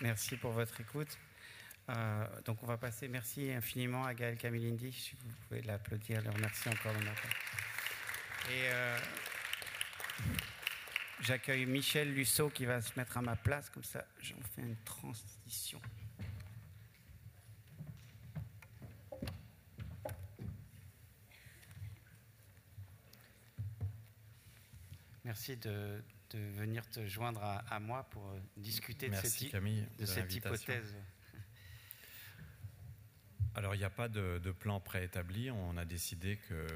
[0.00, 1.18] Merci pour votre écoute.
[1.90, 6.30] Euh, donc on va passer, merci infiniment à Gaël Camilindi, si vous pouvez l'applaudir, le
[6.30, 7.28] remercier encore le matin.
[8.48, 8.98] Et euh,
[11.20, 14.76] j'accueille Michel Lusso qui va se mettre à ma place, comme ça j'en fais une
[14.84, 15.80] transition.
[25.30, 26.02] Merci de,
[26.34, 30.96] venir te joindre à, moi pour discuter de cette, de cette hypothèse.
[33.54, 35.52] Alors, il n'y a pas de, plan préétabli.
[35.52, 36.66] On a décidé que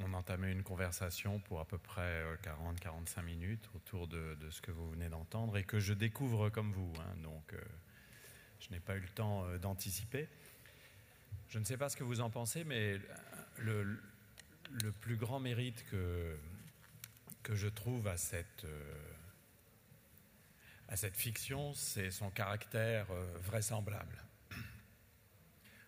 [0.00, 4.72] on entamait une conversation pour à peu près 40-45 euh, minutes autour de, ce que
[4.72, 6.92] vous venez d'entendre et que je découvre comme vous.
[6.98, 7.16] Hein.
[7.22, 7.60] donc, euh,
[8.58, 10.28] je n'ai pas eu le temps euh, d'anticiper.
[11.50, 12.98] Je ne sais pas ce que vous en pensez, mais
[13.58, 14.02] le,
[14.82, 16.36] le plus grand mérite que,
[17.42, 19.12] que je trouve à cette, euh,
[20.88, 24.22] à cette fiction, c'est son caractère euh, vraisemblable.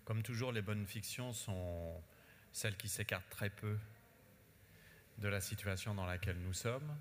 [0.05, 2.03] Comme toujours, les bonnes fictions sont
[2.53, 3.79] celles qui s'écartent très peu
[5.19, 6.97] de la situation dans laquelle nous sommes.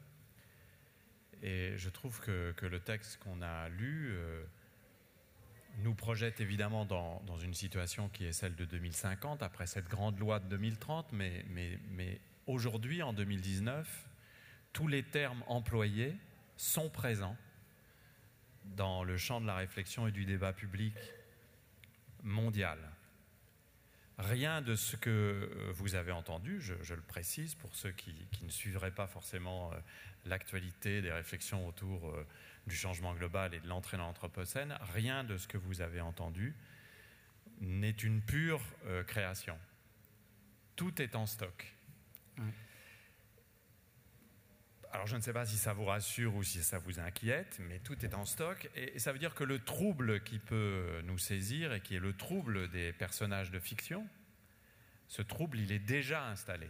[1.42, 4.44] Et je trouve que, le texte qu'on a lu euh,
[5.78, 10.40] nous projette évidemment dans, une situation qui est celle de 2050, après cette grande loi
[10.40, 14.09] de 2030, mais, mais, mais aujourd'hui, en 2019,
[14.74, 16.16] tous les termes employés
[16.58, 17.38] sont présents
[18.66, 20.94] dans le champ de la réflexion et du débat public
[22.24, 22.78] mondial.
[24.18, 28.50] Rien de ce que euh, vous avez entendu, je, le précise pour ceux qui, ne
[28.50, 29.78] suivraient pas forcément euh,
[30.26, 32.28] l'actualité des réflexions autour euh,
[32.68, 36.54] du changement global et de l'entrée dans l'Anthropocène, rien de ce que vous avez entendu
[37.62, 38.62] n'est une pure
[39.08, 39.58] création.
[40.78, 41.76] Tout est en stock
[44.92, 47.80] alors je ne sais pas si ça vous rassure ou si ça vous inquiète, mais
[47.80, 48.70] tout est en stock.
[48.76, 52.14] Et, ça veut dire que le trouble qui peut nous saisir et qui est le
[52.14, 54.08] trouble des personnages de fiction,
[55.08, 56.68] ce trouble, il est déjà installé.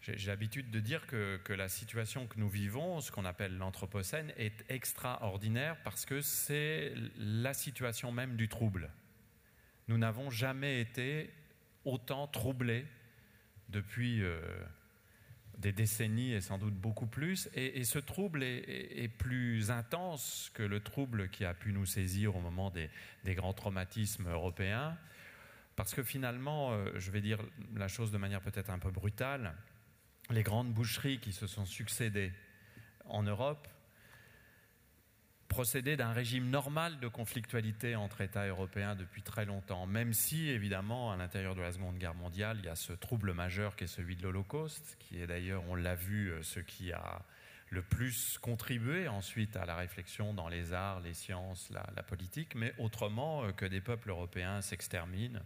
[0.00, 4.32] J'ai l'habitude de dire que, que, la situation que nous vivons, ce qu'on appelle l'Anthropocène,
[4.36, 8.90] est extraordinaire parce que c'est la situation même du trouble.
[9.88, 11.30] Nous n'avons jamais été
[11.84, 12.86] autant troublés
[13.68, 14.22] depuis...
[14.22, 14.40] Euh,
[15.58, 17.48] des décennies et sans doute beaucoup plus.
[17.54, 22.40] Et, ce trouble est, plus intense que le trouble qui a pu nous saisir au
[22.40, 22.90] moment des,
[23.34, 24.96] grands traumatismes européens.
[25.74, 27.38] Parce que finalement, euh, je vais dire
[27.74, 29.54] la chose de manière peut-être un peu brutale,
[30.30, 32.32] les grandes boucheries qui se sont succédées
[33.04, 33.68] en Europe
[35.56, 41.12] procéder d'un régime normal de conflictualité entre États européens depuis très longtemps, même si, évidemment,
[41.12, 43.86] à l'intérieur de la Seconde Guerre mondiale, il y a ce trouble majeur qui est
[43.86, 47.22] celui de l'Holocauste, qui est d'ailleurs, on l'a vu, euh, ce qui a
[47.70, 52.74] le plus contribué ensuite à la réflexion dans les arts, les sciences, la, politique, mais
[52.76, 55.40] autrement euh, que des peuples européens s'exterminent,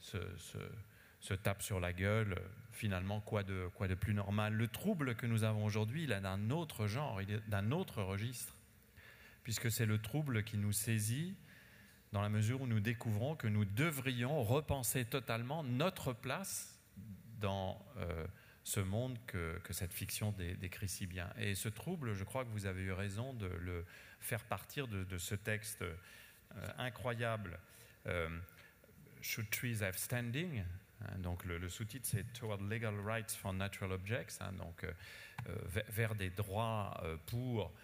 [0.00, 2.34] se, tapent sur la gueule,
[2.72, 4.54] finalement, quoi de, quoi de plus normal?
[4.54, 8.02] Le trouble que nous avons aujourd'hui, il est d'un autre genre, il est d'un autre
[8.02, 8.56] registre
[9.44, 11.36] puisque c'est le trouble qui nous saisit
[12.12, 16.80] dans la mesure où nous découvrons que nous devrions repenser totalement notre place
[17.40, 18.26] dans euh,
[18.62, 21.28] ce monde que, cette fiction décrit si bien.
[21.38, 23.84] Et ce trouble, je crois que vous avez eu raison de le
[24.20, 25.94] faire partir de, ce texte euh,
[26.78, 27.58] incroyable,
[28.06, 28.28] euh,
[29.20, 30.64] Should Trees Have Standing
[31.00, 34.86] hein, donc le, sous-titre c'est Toward Legal Rights for Natural Objects, hein, donc
[35.88, 37.74] vers des droits pour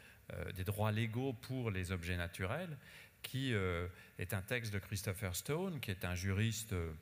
[0.55, 2.77] des droits légaux pour les objets naturels,
[3.23, 3.87] qui euh,
[4.19, 6.93] est un texte de Christopher Stone, qui est un juriste euh,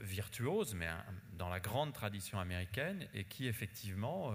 [0.00, 0.88] virtuose, mais
[1.34, 4.32] dans la grande tradition américaine, et qui effectivement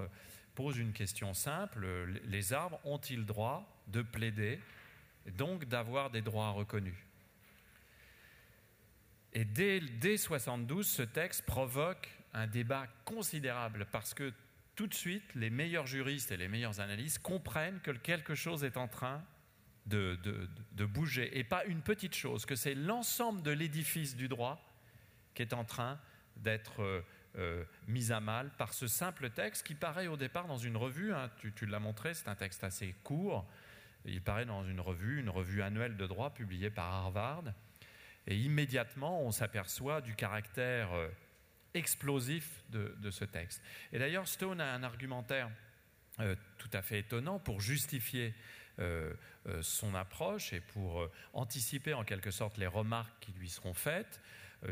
[0.54, 1.88] pose une question simple,
[2.26, 4.60] les arbres ont-ils droit de plaider,
[5.38, 6.96] donc d'avoir des droits reconnus?
[9.34, 14.32] Et dès, dès 72, ce texte provoque un débat considérable, parce que
[14.76, 18.78] tout de suite, les meilleurs juristes et les meilleures analystes comprennent que quelque chose est
[18.78, 19.24] en train
[19.86, 20.18] de,
[20.86, 24.62] bouger, et pas une petite chose, que c'est l'ensemble de l'édifice du droit
[25.34, 26.00] qui est en train
[26.38, 27.02] d'être euh,
[27.38, 31.14] euh, mis à mal par ce simple texte qui paraît au départ dans une revue,
[31.14, 33.46] hein, tu, tu l'as montré, c'est un texte assez court,
[34.06, 37.44] il paraît dans une revue, une revue annuelle de droit publiée par Harvard,
[38.28, 40.94] et immédiatement on s'aperçoit du caractère...
[40.94, 41.10] Euh,
[41.76, 43.62] explosif de, ce texte.
[43.92, 45.50] Et d'ailleurs, Stone a un argumentaire
[46.20, 48.34] euh, tout à fait étonnant pour justifier
[48.80, 49.14] euh,
[49.48, 54.20] euh, son approche et pour anticiper en quelque sorte les remarques qui lui seront faites.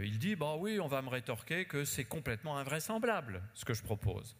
[0.02, 3.84] il dit, bah oui, on va me rétorquer que c'est complètement invraisemblable ce que je
[3.84, 4.36] propose.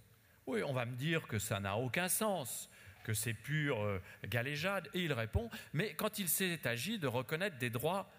[0.48, 2.70] Oui, on va me dire que ça n'a aucun sens.
[3.04, 7.70] que c'est pure galéjade Et il répond, mais quand il s'est agi de reconnaître des
[7.70, 8.10] droits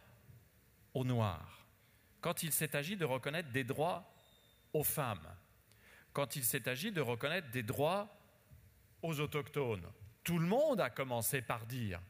[0.93, 1.67] aux Noirs,
[2.21, 4.14] quand il s'est agi de reconnaître des droits
[4.75, 5.35] aux femmes,
[6.13, 8.15] quand il s'est agi de reconnaître des droits
[9.03, 9.87] aux autochtones,
[10.23, 12.01] tout le monde a commencé par dire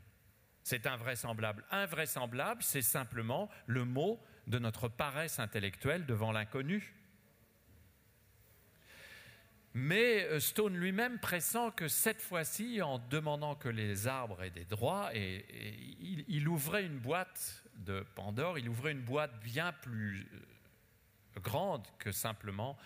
[0.62, 1.64] c'est invraisemblable.
[1.70, 6.94] Invraisemblable, c'est simplement le mot de notre paresse intellectuelle devant l'inconnu.
[9.74, 14.64] Mais euh, Stone lui-même pressent que cette fois-ci, en demandant que les arbres aient des
[14.64, 20.38] droits, il, ouvrait une boîte de Pandore, il ouvrait une boîte bien plus euh,
[21.42, 22.76] grande que simplement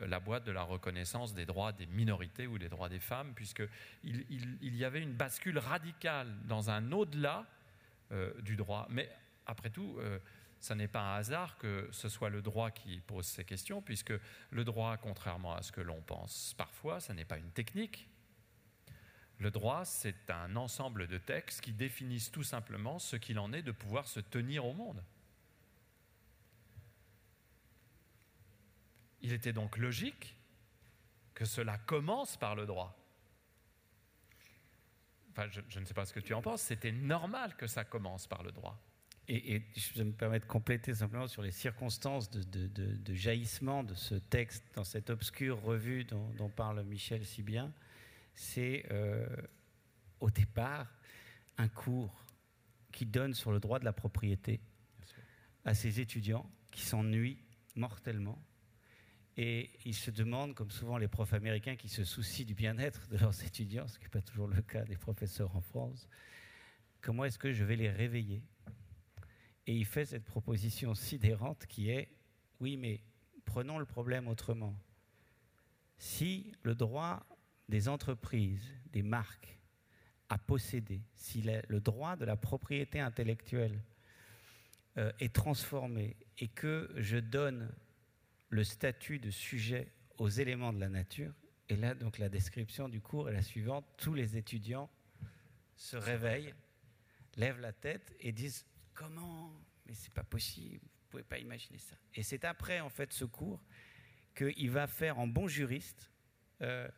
[0.00, 3.32] euh, la boîte de la reconnaissance des droits des minorités ou des droits des femmes,
[3.34, 4.26] puisqu'il
[4.60, 7.46] il, y avait une bascule radicale dans un au-delà
[8.40, 8.86] du droit.
[8.88, 9.10] Mais
[9.44, 9.98] après tout,
[10.60, 14.14] ce n'est pas un hasard que ce soit le droit qui pose ces questions, puisque
[14.50, 18.08] le droit, contrairement à ce que l'on pense parfois, ce n'est pas une technique.
[19.38, 23.62] Le droit, c'est un ensemble de textes qui définissent tout simplement ce qu'il en est
[23.62, 25.02] de pouvoir se tenir au monde.
[29.20, 30.36] Il était donc logique
[31.34, 32.96] que cela commence par le droit.
[35.30, 37.84] Enfin, je, je ne sais pas ce que tu en penses, c'était normal que ça
[37.84, 38.80] commence par le droit.
[39.30, 44.64] Et, je me permets de compléter simplement sur les circonstances de, jaillissement de ce texte
[44.74, 47.72] dans cette obscure revue dont, parle Michel si bien.
[48.34, 49.26] C'est euh,
[50.20, 50.86] au départ
[51.58, 52.24] un cours
[52.90, 54.60] qui donne sur le droit de la propriété
[55.66, 57.38] à ces étudiants qui s'ennuient
[57.74, 58.42] mortellement.
[59.40, 63.16] Et ils se demandent, comme souvent les profs américains qui se soucient du bien-être de
[63.18, 66.08] leurs étudiants, ce qui n'est pas toujours le cas des professeurs en France,
[67.00, 68.42] comment est-ce que je vais les réveiller?
[69.68, 72.08] Et il fait cette proposition sidérante qui est,
[72.58, 73.00] oui, mais
[73.44, 74.74] prenons le problème autrement.
[75.98, 77.24] Si le droit
[77.68, 79.56] des entreprises, des marques,
[80.30, 83.80] à posséder, si le droit de la propriété intellectuelle
[84.96, 87.72] euh, est transformé et que je donne
[88.48, 91.32] le statut de sujet aux éléments de la nature,
[91.68, 94.90] et là donc la description du cours est la suivante, tous les étudiants
[95.76, 96.54] se réveillent,
[97.36, 99.52] lèvent la tête et disent Comment?
[99.86, 101.96] Mais c'est pas possible, vous pouvez pas imaginer ça.
[102.14, 103.62] Et c'est après, en fait, ce cours
[104.34, 106.10] qu'il va faire en bon juriste
[106.62, 106.88] euh,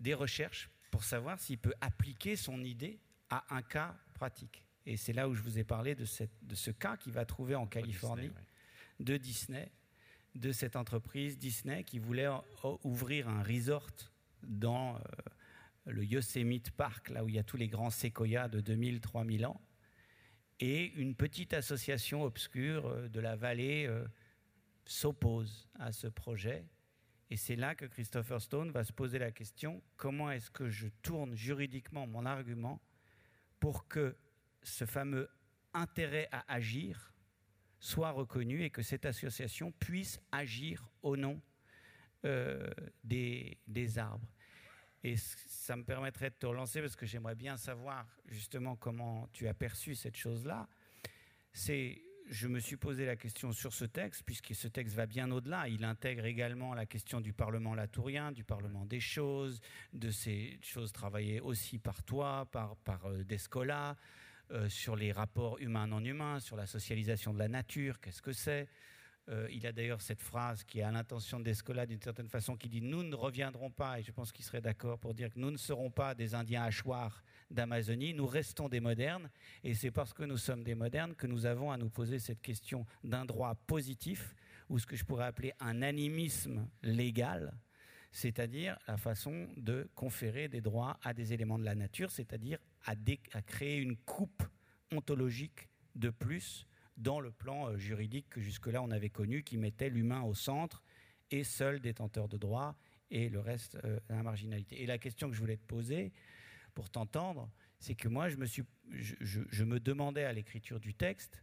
[0.00, 4.64] des recherches pour savoir s'il peut appliquer son idée à un cas pratique.
[4.86, 7.24] Et c'est là où je vous ai parlé de, cette, de ce cas qu'il va
[7.24, 8.30] trouver en Californie,
[9.00, 9.72] de Disney,
[10.34, 12.28] de cette entreprise Disney qui voulait
[12.82, 13.90] ouvrir un resort
[14.42, 15.00] dans euh,
[15.86, 19.60] le Yosemite Park, là où il y a tous les grands séquoias de 2000-3000 ans
[20.60, 24.06] et une petite association obscure euh, de la vallée euh,
[24.86, 26.64] s'oppose à ce projet.
[27.30, 30.88] Et c'est là que Christopher Stone va se poser la question, comment est-ce que je
[31.02, 32.80] tourne juridiquement mon argument
[33.60, 34.16] pour que
[34.62, 35.28] ce fameux
[35.72, 37.13] intérêt à agir
[37.84, 41.38] soit reconnu et que cette association puisse agir au nom
[42.24, 42.70] euh,
[43.04, 44.26] des, des arbres.
[45.02, 49.48] Et ça me permettrait de te relancer parce que j'aimerais bien savoir justement comment tu
[49.48, 50.66] as perçu cette chose-là.
[51.52, 55.30] C'est, je me suis posé la question sur ce texte, puisque ce texte va bien
[55.30, 55.68] au-delà.
[55.68, 59.60] Il intègre également la question du Parlement latourien, du Parlement des choses,
[59.92, 63.94] de ces choses travaillées aussi par toi, par, par euh, Descola,
[64.50, 68.68] euh, sur les rapports humains-non humains, sur la socialisation de la nature, qu'est-ce que c'est
[69.30, 72.68] euh, il a d'ailleurs cette phrase qui est à l'intention d'Escola d'une certaine façon qui
[72.68, 75.50] dit Nous ne reviendrons pas, et je pense qu'il serait d'accord pour dire que nous
[75.50, 79.30] ne serons pas des Indiens hachoirs d'Amazonie, nous restons des modernes,
[79.62, 82.42] et c'est parce que nous sommes des modernes que nous avons à nous poser cette
[82.42, 84.34] question d'un droit positif,
[84.68, 87.54] ou ce que je pourrais appeler un animisme légal,
[88.12, 93.42] c'est-à-dire la façon de conférer des droits à des éléments de la nature, c'est-à-dire à,
[93.42, 94.42] créer une coupe
[94.92, 96.66] ontologique de plus
[96.96, 100.82] dans le plan euh, juridique que jusque-là on avait connu, qui mettait l'humain au centre
[101.30, 102.76] et seul détenteur de droit
[103.10, 104.82] et le reste euh, à la marginalité.
[104.82, 106.12] Et la question que je voulais te poser,
[106.74, 111.42] pour t'entendre, c'est que moi, je me, suis, je, demandais à l'écriture du texte,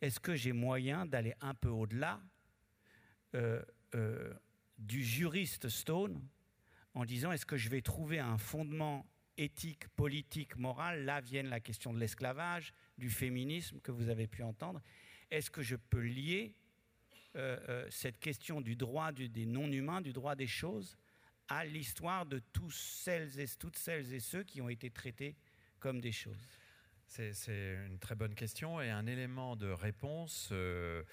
[0.00, 2.20] est-ce que j'ai moyen d'aller un peu au-delà
[3.34, 3.62] euh,
[4.78, 6.20] du juriste Stone
[6.94, 9.06] en disant, est-ce que je vais trouver un fondement
[9.38, 14.42] éthique, politique, moral, là vienne la question de l'esclavage, du féminisme que vous avez pu
[14.42, 14.80] entendre.
[15.30, 16.54] Est-ce que je peux lier
[17.36, 20.96] euh, euh, cette question du droit des non-humains, du droit des choses,
[21.48, 25.36] à l'histoire de tous celles et, toutes celles et ceux qui ont été traités
[25.78, 26.48] comme des choses?
[27.06, 31.04] C'est une très bonne question et un élément de réponse euh,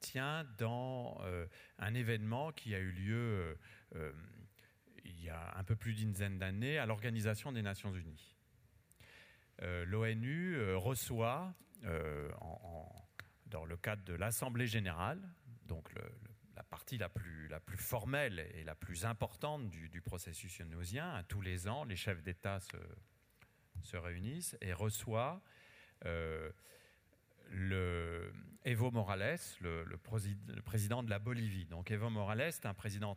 [0.00, 1.22] tient dans
[1.78, 3.56] un événement qui a eu lieu
[5.04, 8.36] il y a un peu plus d'une dizaine d'années à l'Organisation des Nations Unies.
[9.60, 11.52] L'ONU reçoit,
[13.46, 15.20] dans le cadre de l'Assemblée générale,
[15.66, 15.92] donc
[16.58, 21.84] la partie la plus, formelle et la plus importante du, processus onusien, tous les ans,
[21.84, 22.76] les chefs d'État se,
[23.82, 25.40] se réunissent et reçoit
[26.04, 26.50] euh,
[27.50, 28.32] le
[28.64, 29.96] Evo Morales, le,
[30.64, 31.66] président de la Bolivie.
[31.66, 33.16] Donc Evo Morales est un président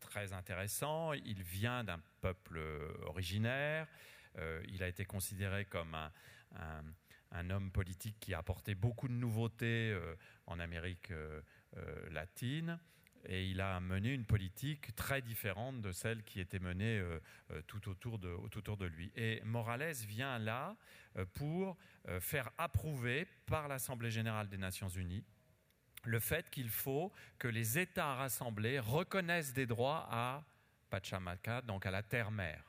[0.00, 1.12] très intéressant.
[1.12, 2.60] Il vient d'un peuple
[3.06, 3.86] originaire.
[4.38, 5.94] Euh, il a été considéré comme
[6.54, 11.12] un, homme politique qui a apporté beaucoup de nouveautés euh, en Amérique
[12.10, 12.80] latine
[13.26, 17.20] et il a mené une politique très différente de celle qui était menée euh,
[17.50, 19.12] euh, tout, autour de, lui.
[19.14, 20.76] Et Morales vient là
[21.16, 21.76] euh, pour
[22.20, 25.24] faire approuver par l'Assemblée générale des Nations unies
[26.04, 30.44] le fait qu'il faut que les États rassemblés reconnaissent des droits à
[30.88, 32.64] Pachamama, donc à la terre-mère.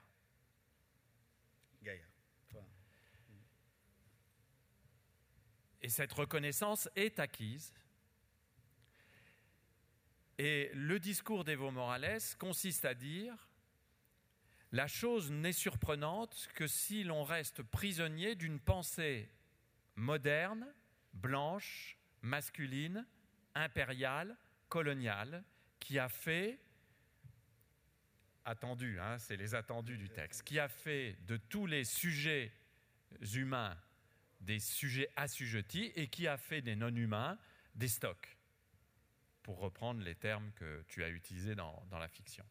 [5.84, 7.74] Et cette reconnaissance est acquise.
[10.38, 13.36] Et le discours d'Evo Morales consiste à dire
[14.72, 19.30] la chose n'est surprenante que si l'on reste prisonnier d'une pensée
[19.96, 20.66] moderne,
[21.14, 23.06] blanche, masculine,
[23.56, 24.36] impériale,
[24.70, 25.44] coloniale,
[25.80, 26.60] qui a fait,
[28.46, 32.52] attendu, hein, c'est les attendus du texte, qui a fait de tous les sujets
[33.34, 33.78] humains
[34.42, 37.38] des sujets assujettis et qui a fait des non-humains
[37.76, 38.38] des stocks
[39.44, 42.46] pour reprendre les termes que tu as utilisés dans, la fiction.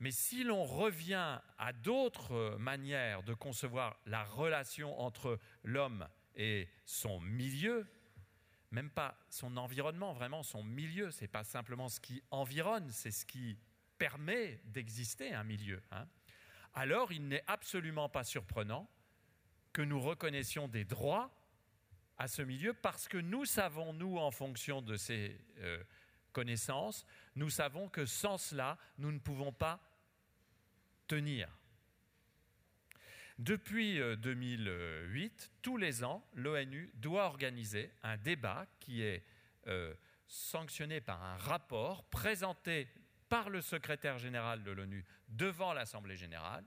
[0.00, 7.20] Mais si l'on revient à d'autres manières de concevoir la relation entre l'homme et son
[7.20, 7.86] milieu,
[8.70, 13.26] même pas son environnement, vraiment son milieu, c'est pas simplement ce qui environne, c'est ce
[13.26, 13.58] qui
[13.98, 15.82] permet d'exister un milieu.
[15.90, 16.06] Hein.
[16.74, 18.88] alors il n'est absolument pas surprenant
[19.72, 21.30] que nous reconnaissions des droits
[22.18, 25.82] à ce milieu parce que nous savons, nous, en fonction de ces euh,
[26.32, 29.80] connaissance, nous savons que sans cela, nous ne pouvons pas
[31.06, 31.48] tenir.
[33.40, 39.24] Depuis 2008, euh, tous les ans, l'ONU doit organiser un débat qui est
[39.66, 39.94] euh,
[40.26, 42.86] sanctionné par un rapport présenté
[43.30, 46.66] par le secrétaire général de l'ONU devant l'Assemblée générale.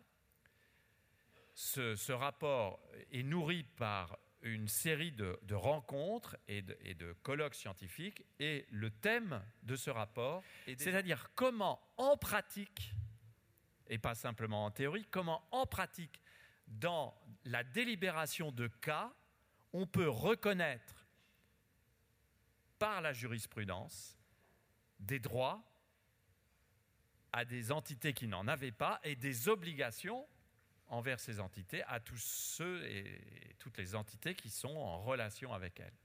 [1.54, 8.90] ce, rapport est nourri par une série de, rencontres et de, colloques scientifiques et le
[8.90, 12.96] thème de ce rapport, c'est-à-dire comment en pratique,
[13.86, 16.23] et pas simplement en théorie, comment en pratique,
[16.68, 19.14] dans la délibération de cas,
[19.74, 21.08] on peut reconnaître
[22.80, 24.18] par la jurisprudence
[25.00, 25.64] des droits
[27.32, 30.28] à des entités qui n'en avaient pas et des obligations
[30.88, 35.80] envers ces entités, à tous ceux et toutes les entités qui sont en relation avec
[35.80, 35.98] elles.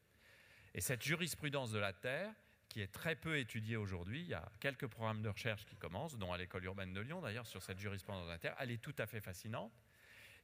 [0.74, 2.32] Et cette jurisprudence de la Terre,
[2.68, 6.16] qui est très peu étudiée aujourd'hui, il y a quelques programmes de recherche qui commencent,
[6.16, 8.82] dont à l'école urbaine de Lyon d'ailleurs, sur cette jurisprudence de la Terre, elle est
[8.82, 9.72] tout à fait fascinante.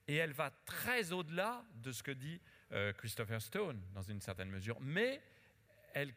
[0.06, 2.40] Et elle va très au-delà de ce que dit
[2.72, 4.78] euh, Christopher Stone, dans une certaine mesure.
[4.80, 5.20] Mais
[5.94, 6.12] elle,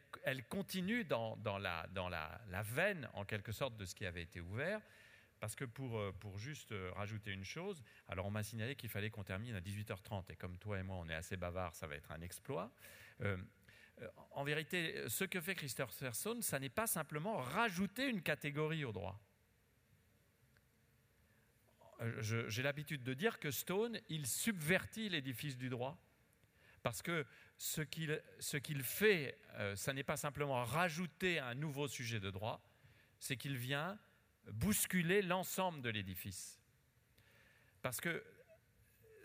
[0.48, 4.80] continue dans, la, veine, en quelque sorte, de ce qui avait été ouvert.
[5.40, 9.08] Parce que pour, euh, juste euh, rajouter une chose, alors on m'a signalé qu'il fallait
[9.08, 11.94] qu'on termine à 18h30, et comme toi et moi on est assez bavards, ça va
[11.94, 12.72] être un exploit.
[14.32, 18.92] En vérité, ce que fait Christopher Stone, ça n'est pas simplement rajouter une catégorie au
[18.92, 19.20] droit.
[22.00, 25.98] J'ai l'habitude de dire que Stone, il subvertit l'édifice du droit.
[26.82, 27.26] Parce que
[27.56, 29.38] ce qu'il fait,
[29.74, 32.62] ça n'est pas simplement rajouter un nouveau sujet de droit,
[33.18, 33.98] c'est qu'il vient
[34.52, 36.60] bousculer l'ensemble de l'édifice.
[37.82, 38.24] Parce que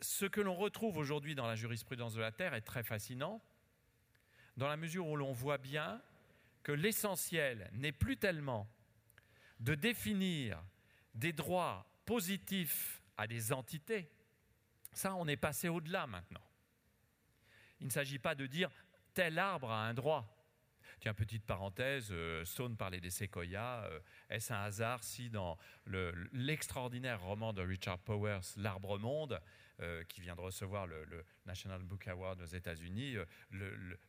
[0.01, 3.41] ce que l'on retrouve aujourd'hui dans la jurisprudence de la Terre est très fascinant,
[4.57, 6.01] dans la mesure où l'on voit bien
[6.63, 8.67] que l'essentiel n'est plus tellement
[9.59, 10.61] de définir
[11.13, 14.09] des droits positifs à des entités.
[14.91, 16.43] Ça, on est passé au-delà maintenant.
[17.79, 18.69] Il ne s'agit pas de dire
[19.13, 20.29] tel arbre a un droit.
[20.99, 23.83] Tiens, petite parenthèse, euh, Stone parlait des séquoias.
[23.85, 23.99] Euh,
[24.29, 25.57] est-ce un hasard si dans
[26.31, 29.41] l'extraordinaire roman de Richard Powers, L'Arbre Monde,
[29.81, 33.17] euh, qui vient de recevoir le, National Book Award aux États-Unis,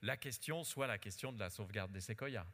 [0.02, 2.46] la question soit la question de la sauvegarde des séquoias?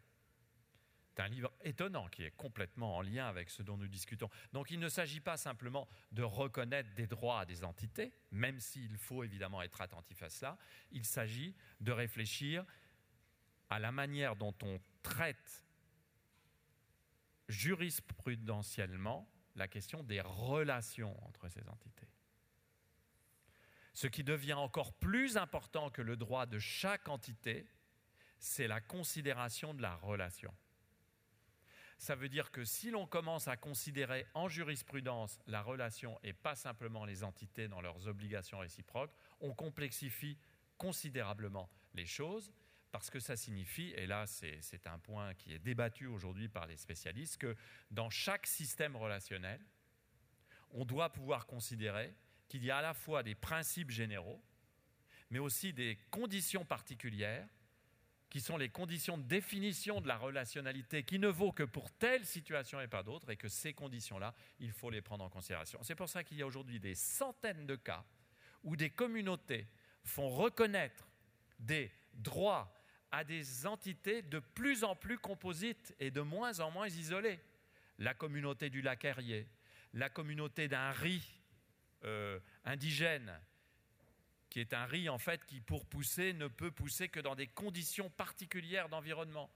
[1.20, 4.30] C'est un livre étonnant qui est complètement en lien avec ce dont nous discutons.
[4.54, 8.96] Donc il ne s'agit pas simplement de reconnaître des droits à des entités, même s'il
[8.96, 10.56] faut évidemment être attentif à cela,
[10.92, 12.64] il s'agit de réfléchir
[13.68, 15.62] à la manière dont on traite
[17.48, 22.08] jurisprudentiellement la question des relations entre ces entités.
[23.92, 27.66] Ce qui devient encore plus important que le droit de chaque entité,
[28.38, 30.54] c'est la considération de la relation.
[32.01, 36.55] Ça veut dire que si l'on commence à considérer en jurisprudence la relation et pas
[36.55, 40.38] simplement les entités dans leurs obligations réciproques, on complexifie
[40.78, 42.55] considérablement les choses
[42.90, 46.78] parce que ça signifie, et là c'est un point qui est débattu aujourd'hui par les
[46.78, 47.55] spécialistes, que
[47.90, 49.61] dans chaque système relationnel,
[50.70, 52.14] on doit pouvoir considérer
[52.48, 54.42] qu'il y a à la fois des principes généraux,
[55.28, 57.46] mais aussi des conditions particulières,
[58.30, 62.24] qui sont les conditions de définition de la relationnalité, qui ne vaut que pour telle
[62.24, 65.80] situation et pas d'autre, et que ces conditions-là, il faut les prendre en considération.
[65.82, 68.04] C'est pour ça qu'il y a aujourd'hui des centaines de cas
[68.62, 69.66] où des communautés
[70.04, 71.08] font reconnaître
[71.58, 72.72] des droits
[73.10, 77.40] à des entités de plus en plus composites et de moins en moins isolées.
[77.98, 79.44] La communauté du lac Erie,
[79.92, 81.40] la communauté d'un riz
[82.04, 83.32] euh, indigène,
[84.51, 87.46] qui est un riz en fait qui pour pousser ne peut pousser que dans des
[87.46, 89.51] conditions particulières d'environnement.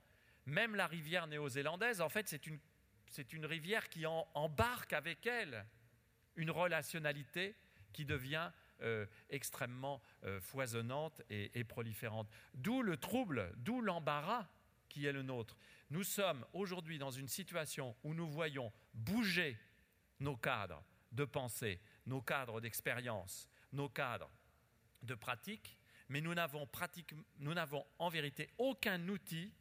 [0.45, 5.65] Même la rivière néo-zélandaise, en fait, c'est une, rivière qui embarque avec elle
[6.35, 7.55] une relationnalité
[7.93, 12.29] qui devient euh, extrêmement euh, foisonnante et proliférante.
[12.53, 14.47] D'où le trouble, d'où l'embarras
[14.89, 15.57] qui est le nôtre.
[15.89, 19.57] Nous sommes aujourd'hui dans une situation où nous voyons bouger
[20.19, 24.31] nos cadres de pensée, nos cadres d'expérience, nos cadres
[25.05, 25.77] de pratique,
[26.09, 29.53] mais nous n'avons, en vérité aucun outil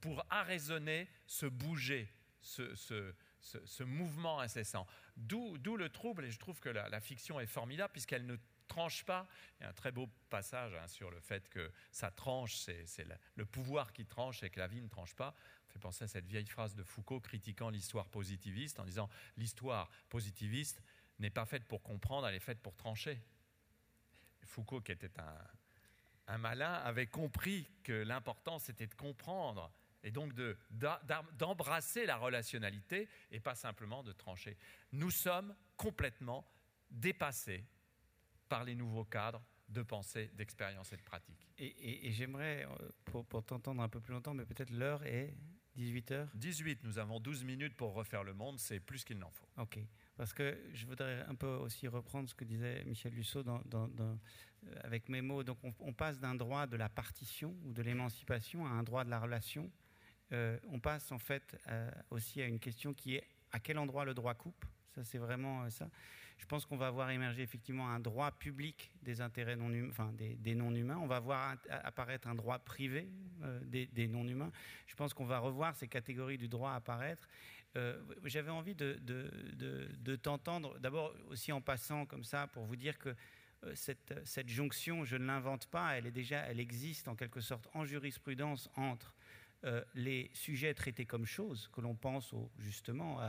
[0.00, 2.08] pour arraisonner ce bouger,
[2.40, 4.86] ce, mouvement incessant.
[5.16, 8.36] D'où, le trouble, et je trouve que la, fiction est formidable puisqu'elle ne
[8.68, 9.28] tranche pas.
[9.58, 13.06] Il y a un très beau passage hein, sur le fait que ça tranche, c'est,
[13.34, 15.34] le, pouvoir qui tranche et que la vie ne tranche pas.
[15.66, 19.90] Ça fait penser à cette vieille phrase de Foucault critiquant l'histoire positiviste en disant l'histoire
[20.08, 20.82] positiviste
[21.18, 23.20] n'est pas faite pour comprendre, elle est faite pour trancher.
[24.50, 25.10] Foucault, qui était
[26.26, 29.72] un, malin, avait compris que l'important c'était de comprendre
[30.02, 30.32] et donc
[31.38, 34.56] d'embrasser la relationnalité et pas simplement de trancher.
[34.92, 36.50] Nous sommes complètement
[36.90, 37.64] dépassés
[38.48, 41.46] par les nouveaux cadres de pensée, d'expérience et de pratique.
[41.58, 45.36] Et, j'aimerais, euh, pour, pour t'entendre un peu plus longtemps, mais peut-être l'heure est
[45.76, 49.46] 18h 18, nous avons 12 minutes pour refaire le monde, c'est plus qu'il n'en faut.
[49.58, 49.78] Ok.
[50.20, 54.14] Parce que je voudrais un peu aussi reprendre ce que disait Michel Lussot dans, euh,
[54.84, 55.42] avec mes mots.
[55.42, 59.08] Donc on, passe d'un droit de la partition ou de l'émancipation à un droit de
[59.08, 59.70] la relation.
[60.32, 64.04] Euh, on passe en fait euh, aussi à une question qui est à quel endroit
[64.04, 64.62] le droit coupe.
[64.94, 65.88] Ça, c'est vraiment ça.
[66.36, 70.12] Je pense qu'on va voir émerger effectivement un droit public des intérêts non humains, enfin
[70.12, 70.98] des, non-humains.
[70.98, 73.08] On va voir apparaître un droit privé
[73.62, 74.50] des, des non-humains.
[74.86, 77.26] Je pense qu'on va revoir ces catégories du droit apparaître.
[77.76, 83.14] Euh, j'avais envie de, t'entendre, d'abord aussi en passant comme ça, pour vous dire que
[83.64, 87.68] euh, cette, jonction, je ne l'invente pas, elle est déjà, elle existe en quelque sorte
[87.74, 89.14] en jurisprudence entre
[89.64, 93.20] euh, les sujets traités comme choses, que l'on pense justement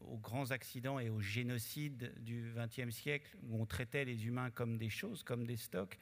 [0.00, 4.78] aux grands accidents et aux génocides du XXe siècle, où on traitait les humains comme
[4.78, 5.98] des choses, comme des stocks.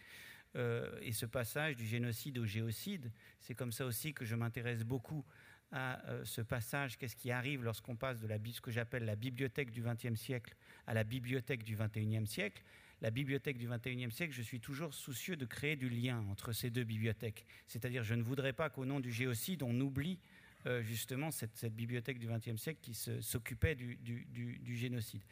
[0.55, 5.25] et ce passage du génocide au géocide, c'est comme ça aussi que je m'intéresse beaucoup
[5.73, 9.17] à euh, ce passage, qu'est-ce qui arrive lorsqu'on passe de la, ce que j'appelle la
[9.17, 10.55] bibliothèque du XXe siècle
[10.87, 12.63] à la bibliothèque du XXIe siècle.
[13.01, 16.71] La bibliothèque du XXIe siècle, je suis toujours soucieux de créer du lien entre ces
[16.71, 17.47] deux bibliothèques.
[17.69, 20.19] C'est-à-dire, je ne voudrais pas qu'au nom du géocide, on oublie
[20.67, 25.23] euh, justement cette, bibliothèque du XXe siècle qui s'occupait du, génocide.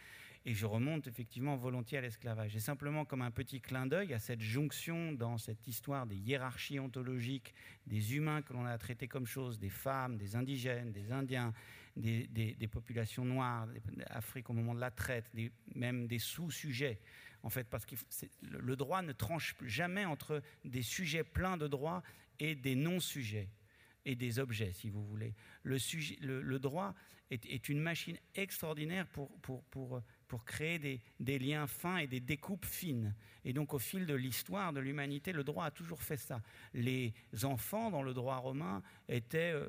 [0.49, 2.55] Et je remonte effectivement volontiers à l'esclavage.
[2.55, 6.79] Et simplement comme un petit clin d'œil à cette jonction dans cette histoire des hiérarchies
[6.79, 7.53] ontologiques,
[7.85, 11.53] des humains que l'on a traités comme choses, des femmes, des indigènes, des indiens,
[11.97, 13.67] des, populations noires,
[13.97, 15.33] d'Afrique au moment de la traite,
[15.75, 17.01] même des sous-sujets.
[17.43, 17.97] En fait, parce que
[18.43, 22.05] le droit ne tranche jamais entre des sujets pleins de droits
[22.39, 23.49] et des non-sujets
[24.05, 25.35] et des objets, si vous voulez.
[25.65, 26.95] Le, droit
[27.31, 32.65] est, une machine extraordinaire pour, pour, pour, pour créer des, liens fins et des découpes
[32.65, 33.15] fines.
[33.45, 36.43] Et donc, au fil de l'histoire de l'humanité, le droit a toujours fait ça.
[36.75, 37.13] Les
[37.43, 39.69] enfants, dans le droit romain, étaient euh,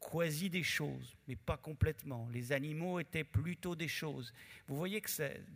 [0.00, 2.28] quasi des choses, mais pas complètement.
[2.32, 4.32] Les animaux étaient plutôt des choses.
[4.66, 5.10] Vous voyez que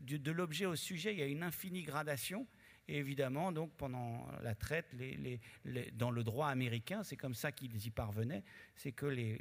[0.05, 2.47] de l'objet au sujet, il y a une infinie gradation.
[2.91, 4.87] Évidemment, donc, pendant la traite,
[5.93, 8.43] dans le droit américain, c'est comme ça qu'ils y parvenaient,
[8.77, 9.39] c'est que les,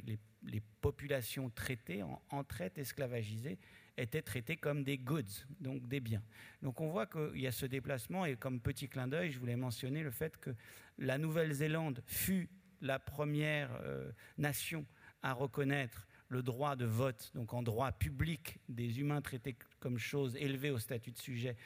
[0.82, 3.58] populations traitées en, traite esclavagisée
[3.96, 6.22] étaient traitées comme des goods, donc des biens.
[6.62, 9.56] Donc on voit qu'il y a ce déplacement, et comme petit clin d'œil, je voulais
[9.56, 10.50] mentionner le fait que
[10.98, 12.50] la Nouvelle-Zélande fut
[12.82, 14.84] la première euh, nation
[15.22, 20.36] à reconnaître le droit de vote, donc en droit public, des humains traités comme choses
[20.36, 21.56] élevées au statut de sujet,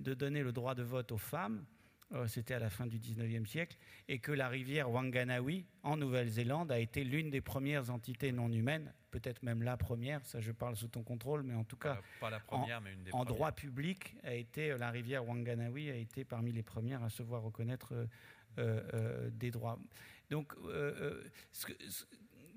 [0.00, 1.64] de donner le droit de vote aux femmes,
[2.12, 3.76] euh, c'était à la fin du 19e siècle,
[4.08, 8.92] et que la rivière Wanganawi, en Nouvelle-Zélande, a été l'une des premières entités non humaines,
[9.12, 12.30] peut-être même la première, ça je parle sous ton contrôle, mais en tout cas, pas
[12.30, 15.94] la première, en, mais une des en droit public, a été, la rivière Wanganawi a
[15.94, 18.06] été parmi les premières à se voir reconnaître euh,
[18.58, 19.78] euh, des droits.
[20.30, 20.54] Donc,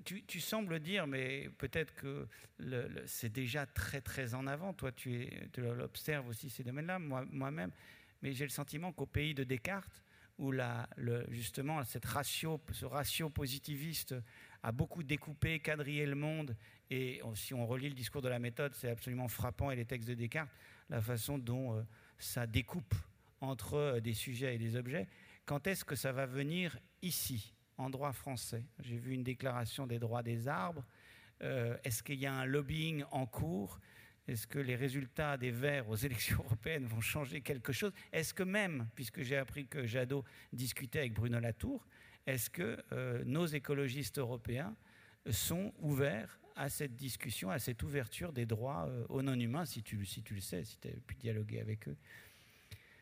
[0.04, 2.26] tu, sembles dire, mais peut-être que
[3.06, 4.72] c'est déjà très très en avant.
[4.72, 7.70] Toi, tu, l'observes aussi ces domaines-là, moi-même
[8.24, 10.02] mais j'ai le sentiment qu'au pays de Descartes,
[10.38, 10.52] où
[11.28, 14.14] justement cette ratio, ce ratio positiviste
[14.62, 16.56] a beaucoup découpé, quadrillé le monde,
[16.88, 20.08] et si on relit le discours de la méthode, c'est absolument frappant, et les textes
[20.08, 20.50] de Descartes,
[20.88, 21.82] la façon dont euh,
[22.18, 22.94] ça découpe
[23.42, 25.06] entre euh, des sujets et des objets.
[25.44, 28.64] Quand est-ce que ça va venir ici, en droit français.
[28.80, 30.84] J'ai vu une déclaration des droits des arbres.
[31.42, 33.80] Euh, est-ce qu'il y a un lobbying en cours?
[34.26, 37.92] Est-ce que les résultats des Verts aux élections européennes vont changer quelque chose?
[38.12, 41.86] Est-ce que même, puisque j'ai appris que Jadot discutait avec Bruno Latour,
[42.26, 44.74] est-ce que euh, nos écologistes européens
[45.30, 50.06] sont ouverts à cette discussion, à cette ouverture des droits euh, aux non-humains, si tu,
[50.06, 51.96] si tu le sais, si tu as pu dialoguer avec eux?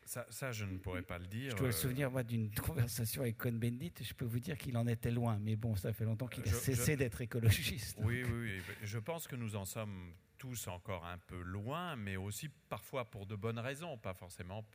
[0.05, 1.51] Ça, je ne pourrais pas le dire.
[1.51, 3.93] Je dois le euh, souvenir, moi, d'une conversation avec Cohn-Bendit.
[4.01, 5.37] Je peux vous dire qu'il en était loin.
[5.39, 7.97] Mais bon, ça fait longtemps qu'il a cessé d'être écologiste.
[8.01, 8.75] Oui, oui, oui.
[8.83, 13.25] Je pense que nous en sommes tous encore un peu loin, mais aussi parfois pour
[13.25, 14.65] de bonnes raisons, pas forcément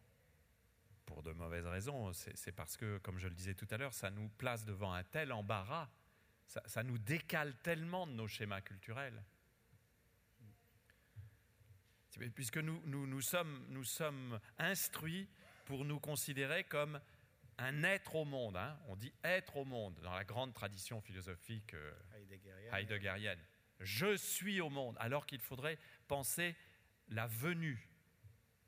[1.05, 2.13] pour de mauvaises raisons.
[2.13, 5.05] C'est parce que, comme je le disais tout à l'heure, ça nous place devant un
[5.05, 5.89] tel embarras,
[6.47, 9.23] ça, nous décale tellement de nos schémas culturels.
[12.35, 15.29] Puisque nous, nous, nous, sommes, nous sommes instruits
[15.65, 17.01] pour nous considérer comme
[17.59, 18.57] un être au monde.
[18.57, 18.79] Hein.
[18.89, 21.93] On dit être au monde dans la grande tradition philosophique euh,
[22.73, 23.39] heideggerienne
[23.81, 26.57] je suis au monde, alors qu'il faudrait penser
[27.09, 27.89] la venue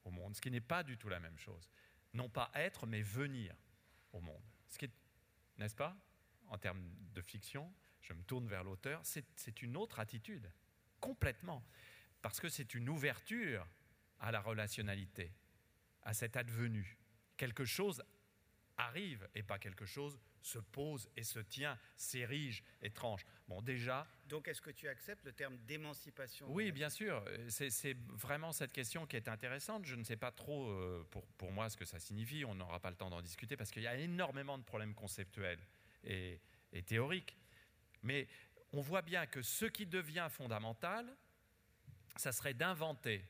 [0.05, 1.69] au monde, ce qui n'est pas du tout la même chose.
[2.15, 3.55] Non pas être, mais venir
[4.13, 4.43] au monde.
[4.69, 4.93] Ce qui est,
[5.59, 5.97] n'est-ce pas,
[6.49, 6.83] en termes
[7.13, 10.51] de fiction, je me tourne vers l'auteur, c'est une autre attitude,
[11.01, 11.65] complètement,
[12.23, 13.67] parce que c'est une ouverture
[14.19, 15.33] à la relationnalité,
[16.03, 16.99] à cet advenu.
[17.37, 18.03] Quelque chose
[18.77, 23.25] arrive et pas quelque chose se pose et se tient, s'érige, étrange.
[23.47, 24.07] Bon, déjà.
[24.27, 27.23] Donc, est-ce que tu acceptes le terme d'émancipation Oui, bien sûr.
[27.49, 29.85] C'est vraiment cette question qui est intéressante.
[29.85, 32.45] Je ne sais pas trop euh, pour, pour moi ce que ça signifie.
[32.45, 35.61] On n'aura pas le temps d'en discuter parce qu'il y a énormément de problèmes conceptuels
[36.05, 36.41] et,
[36.73, 37.37] et théoriques.
[38.03, 38.29] Mais
[38.73, 41.15] on voit bien que ce qui devient fondamental,
[42.17, 43.25] ça serait d'inventer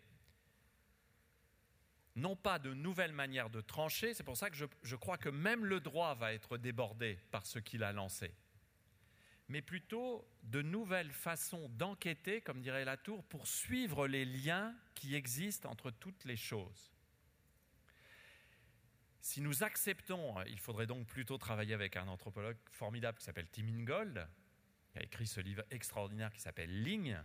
[2.17, 5.65] non pas de nouvelles manières de trancher, c'est pour ça que je, crois que même
[5.65, 8.35] le droit va être débordé par ce qu'il a lancé,
[9.49, 15.71] mais plutôt de nouvelles façons d'enquêter, comme dirait Latour, pour suivre les liens qui existent
[15.71, 16.93] entre toutes les choses.
[19.23, 23.69] Si nous acceptons, il faudrait donc plutôt travailler avec un anthropologue formidable qui s'appelle Tim
[23.69, 24.27] Ingold,
[24.93, 27.23] qui a écrit ce livre extraordinaire qui s'appelle Ligne,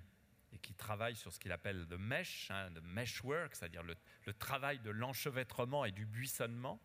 [0.56, 3.95] et qui travaille sur ce qu'il appelle le mesh, hein, meshwork, c'est-à-dire le,
[4.34, 6.82] travail de l'enchevêtrement et du buissonnement,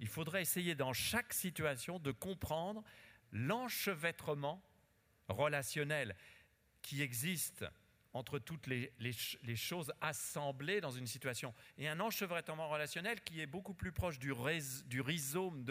[0.00, 2.82] il faudrait essayer dans chaque situation de comprendre
[3.30, 4.62] l'enchevêtrement
[5.28, 6.16] relationnel
[6.82, 7.64] qui existe
[8.14, 8.92] entre toutes les,
[9.56, 11.54] choses assemblées dans une situation.
[11.78, 14.32] Et un enchevêtrement relationnel qui est beaucoup plus proche du,
[14.86, 15.64] du rhizome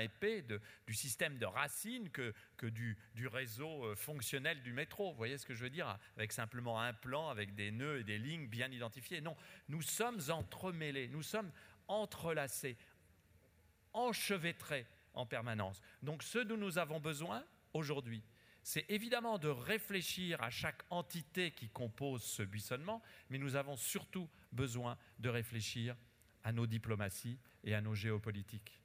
[0.00, 0.44] épais,
[0.86, 2.32] du système de racines, que,
[2.62, 5.10] du, du, réseau euh, fonctionnel du métro.
[5.10, 8.04] Vous voyez ce que je veux dire Avec simplement un plan, avec des nœuds et
[8.04, 9.20] des lignes bien identifiées.
[9.20, 9.36] Non,
[9.68, 11.50] nous sommes entremêlés, nous sommes
[11.88, 12.76] entrelacés,
[13.92, 15.80] enchevêtrés en permanence.
[16.02, 18.22] Donc ce dont nous avons besoin aujourd'hui,
[18.62, 24.28] c'est évidemment de réfléchir à chaque entité qui compose ce buissonnement, mais nous avons surtout
[24.52, 25.96] besoin de réfléchir
[26.44, 28.81] à nos diplomaties et à nos géopolitiques.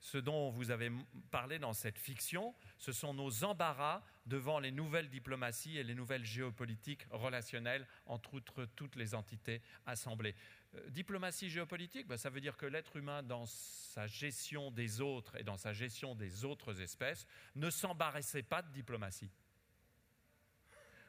[0.00, 0.92] Ce dont vous avez
[1.30, 6.24] parlé dans cette fiction, ce sont nos embarras devant les nouvelles diplomaties et les nouvelles
[6.24, 10.34] géopolitiques relationnelles entre toutes les entités assemblées.
[10.74, 15.36] Euh, diplomatie géopolitique, bah, ça veut dire que l'être humain, dans sa gestion des autres
[15.36, 19.30] et dans sa gestion des autres espèces, ne s'embarrassait pas de diplomatie.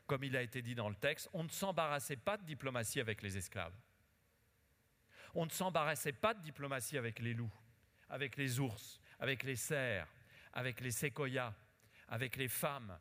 [0.05, 3.21] Comme il a été dit dans le texte, on ne s'embarrassait pas de diplomatie avec
[3.21, 3.75] les esclaves.
[5.35, 7.51] On ne s'embarrassait pas de diplomatie avec les loups,
[8.09, 10.07] avec les ours, avec les cerfs,
[10.53, 11.53] avec les séquoias,
[12.07, 12.97] avec les femmes,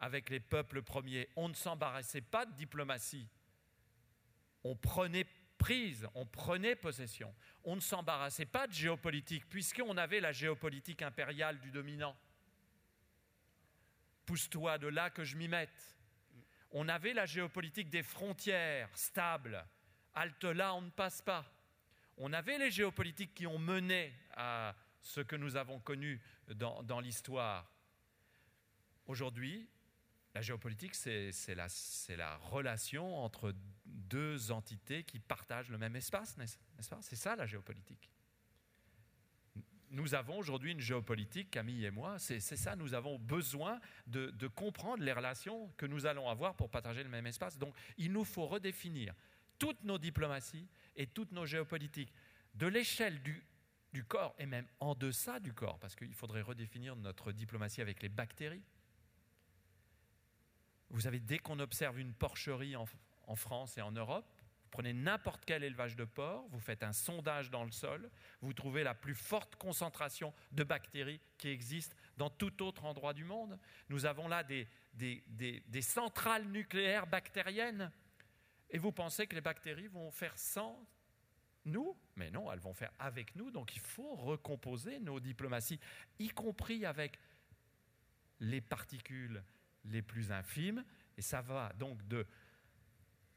[0.00, 1.28] avec les peuples premiers.
[1.36, 3.28] On ne s'embarrassait pas de diplomatie.
[4.64, 5.26] On prenait
[5.58, 7.34] prise, on prenait possession.
[7.64, 12.16] On ne s'embarrassait pas de géopolitique, puisqu'on avait la géopolitique impériale du dominant.
[14.24, 15.96] Pousse-toi de là que je m'y mette.
[16.70, 19.66] On avait la géopolitique des frontières stable.
[20.14, 21.44] Halte là, on ne passe pas.
[22.20, 27.70] On avait les géopolitiques qui ont mené à ce que nous avons connu dans, l'histoire.
[29.06, 29.68] Aujourd'hui,
[30.34, 31.68] la géopolitique, c'est la,
[32.16, 33.54] la, relation entre
[33.86, 36.98] deux entités qui partagent le même espace, n'est-ce pas?
[37.02, 38.10] C'est ça la géopolitique.
[39.90, 44.48] Nous avons aujourd'hui une géopolitique, Camille et moi, c'est ça, nous avons besoin de, de,
[44.48, 47.56] comprendre les relations que nous allons avoir pour partager le même espace.
[47.56, 49.14] Donc il nous faut redéfinir
[49.58, 50.68] toutes nos diplomaties
[50.98, 52.12] et toutes nos géopolitiques
[52.54, 53.44] de l'échelle du,
[54.06, 58.08] corps et même en deçà du corps, parce qu'il faudrait redéfinir notre diplomatie avec les
[58.08, 58.62] bactéries
[60.90, 62.86] vous savez, dès qu'on observe une porcherie en,
[63.36, 64.26] France et en Europe,
[64.62, 68.10] vous prenez n'importe quel élevage de porc, vous faites un sondage dans le sol,
[68.40, 73.24] vous trouvez la plus forte concentration de bactéries qui existe dans tout autre endroit du
[73.24, 73.58] monde.
[73.90, 74.66] Nous avons là des,
[75.82, 77.92] centrales nucléaires bactériennes.
[78.70, 80.86] Et vous pensez que les bactéries vont faire sans
[81.64, 81.96] nous?
[82.16, 83.50] Mais non, elles vont faire avec nous.
[83.50, 85.80] Donc il faut recomposer nos diplomaties,
[86.18, 87.18] y compris avec
[88.40, 89.42] les particules
[89.84, 90.84] les plus infimes,
[91.16, 91.98] et ça va donc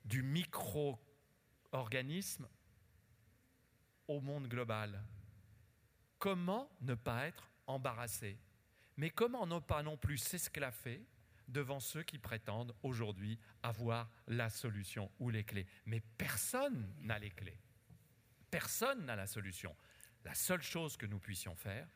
[0.03, 2.49] du micro-organisme
[4.07, 5.01] au monde global.
[6.19, 8.37] Comment ne pas être embarrassé?
[8.97, 11.05] Mais comment ne pas non plus s'esclaffer
[11.51, 17.31] devant ceux qui prétendent aujourd'hui avoir la solution ou les clés Mais personne n'a les
[17.31, 17.59] clés.
[18.49, 19.75] Personne n'a la solution.
[20.23, 21.87] La seule chose que nous puissions faire,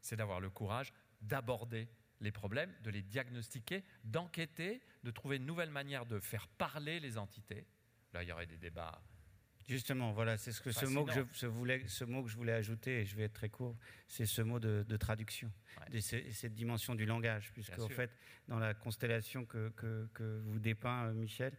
[0.00, 1.88] c'est d'avoir le courage d'aborder
[2.20, 7.18] les problèmes, de les diagnostiquer, d'enquêter, de trouver une nouvelle manière de faire parler les
[7.18, 7.66] entités.
[8.12, 9.02] Là, il y aurait des débats.
[9.68, 12.52] Justement, voilà, c'est ce que ce mot que, je, voulais, ce mot que je voulais
[12.52, 13.76] ajouter, et je vais être très court,
[14.08, 15.50] c'est ce mot de, traduction,
[15.90, 18.10] de cette dimension du langage, puisque en fait,
[18.48, 19.72] dans la constellation que,
[20.12, 21.52] que, vous dépeint, euh, Michel,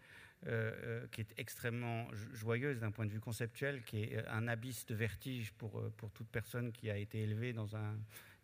[0.46, 4.86] euh, euh, qui est extrêmement joyeuse d'un point de vue conceptuel, qui est un abysse
[4.86, 7.98] de vertige pour, pour toute personne qui a été élevée dans un,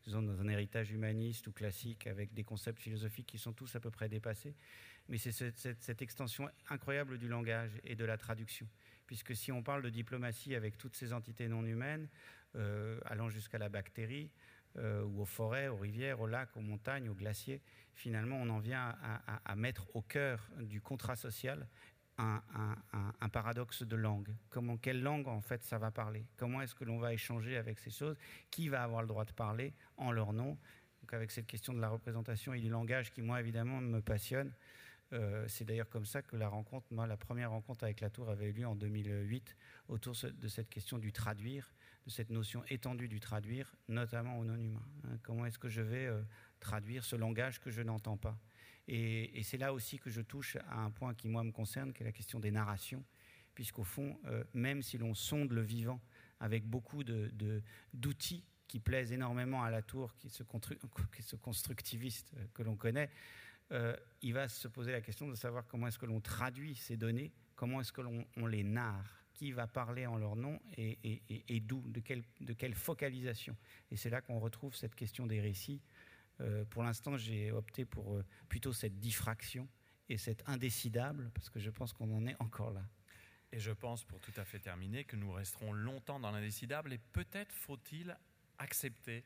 [0.03, 3.79] disons, dans un héritage humaniste ou classique avec des concepts philosophiques qui sont tous à
[3.79, 4.55] peu près dépassés.
[5.09, 8.67] Mais c'est cette, extension incroyable du langage et de la traduction.
[9.11, 12.07] Puisque si on parle de diplomatie avec toutes ces entités non humaines,
[12.55, 14.31] euh, allant jusqu'à la bactérie,
[14.77, 17.61] euh, ou aux forêts, aux rivières, aux lacs, aux montagnes, aux glaciers,
[17.93, 18.95] finalement, on en vient
[19.43, 21.67] à mettre au cœur du contrat social
[22.17, 24.33] un, paradoxe de langue.
[24.49, 26.25] Comment, quelle langue en fait ça va parler?
[26.37, 28.15] Comment est-ce que l'on va échanger avec ces choses?
[28.49, 30.57] Qui va avoir le droit de parler en leur nom?
[31.01, 34.53] Donc avec cette question de la représentation et du langage qui moi évidemment me passionne.
[35.13, 38.29] Euh, c'est d'ailleurs comme ça que la rencontre, moi, la première rencontre avec la Tour
[38.29, 39.55] avait eu lieu en 2008
[39.89, 41.73] autour de cette question du traduire,
[42.05, 44.85] de cette notion étendue du traduire, notamment au non-humain.
[45.03, 45.17] Hein.
[45.23, 46.21] comment est-ce que je vais euh,
[46.59, 48.37] traduire ce langage que je n'entends pas?
[48.87, 52.03] Et, c'est là aussi que je touche à un point qui, moi, me concerne, qui
[52.03, 53.03] est la question des narrations,
[53.53, 56.01] puisqu'au fond, euh, même si l'on sonde le vivant
[56.39, 60.29] avec beaucoup d'outils qui plaisent énormément à la tour, qui
[61.15, 63.09] qui se constructiviste que l'on connaît,
[63.71, 66.97] euh, il va se poser la question de savoir comment est-ce que l'on traduit ces
[66.97, 71.81] données, comment est-ce que l'on les narre, qui va parler en leur nom et, d'où,
[71.87, 73.55] de quelle, de quelle focalisation.
[73.89, 75.81] Et c'est là qu'on retrouve cette question des récits
[76.41, 79.67] euh, pour l'instant, j'ai opté pour euh, plutôt cette diffraction
[80.09, 82.83] et cette indécidable, parce que je pense qu'on en est encore là.
[83.51, 86.97] Et je pense, pour tout à fait terminer, que nous resterons longtemps dans l'indécidable et
[86.97, 88.17] peut-être faut-il
[88.57, 89.25] accepter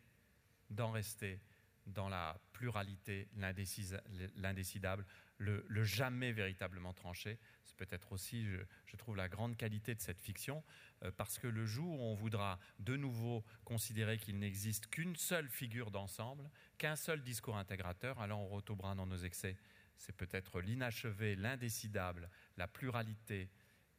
[0.69, 1.39] d'en rester
[1.85, 5.05] dans la pluralité, l'indécidable,
[5.37, 7.39] le, jamais véritablement tranché.
[7.63, 8.45] C'est peut-être aussi,
[8.85, 10.63] je, trouve, la grande qualité de cette fiction,
[11.03, 15.49] euh, parce que le jour où on voudra de nouveau considérer qu'il n'existe qu'une seule
[15.49, 19.57] figure d'ensemble, qu'un seul discours intégrateur, alors on retombera dans nos excès.
[19.97, 23.49] C'est peut-être l'inachevé, l'indécidable, la pluralité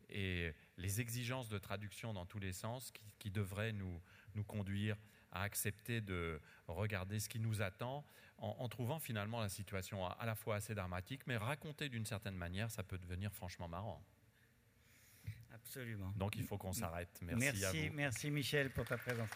[0.08, 4.00] et les exigences de traduction dans tous les sens qui, devraient nous,
[4.34, 4.96] nous conduire
[5.36, 8.04] à accepter de regarder ce qui nous attend
[8.38, 12.70] en, trouvant finalement la situation à, la fois assez dramatique, mais racontée d'une certaine manière,
[12.70, 14.02] ça peut devenir franchement marrant.
[15.54, 16.12] Absolument.
[16.16, 17.18] Donc il faut qu'on s'arrête.
[17.22, 19.30] Merci, merci, merci Michel pour ta présence.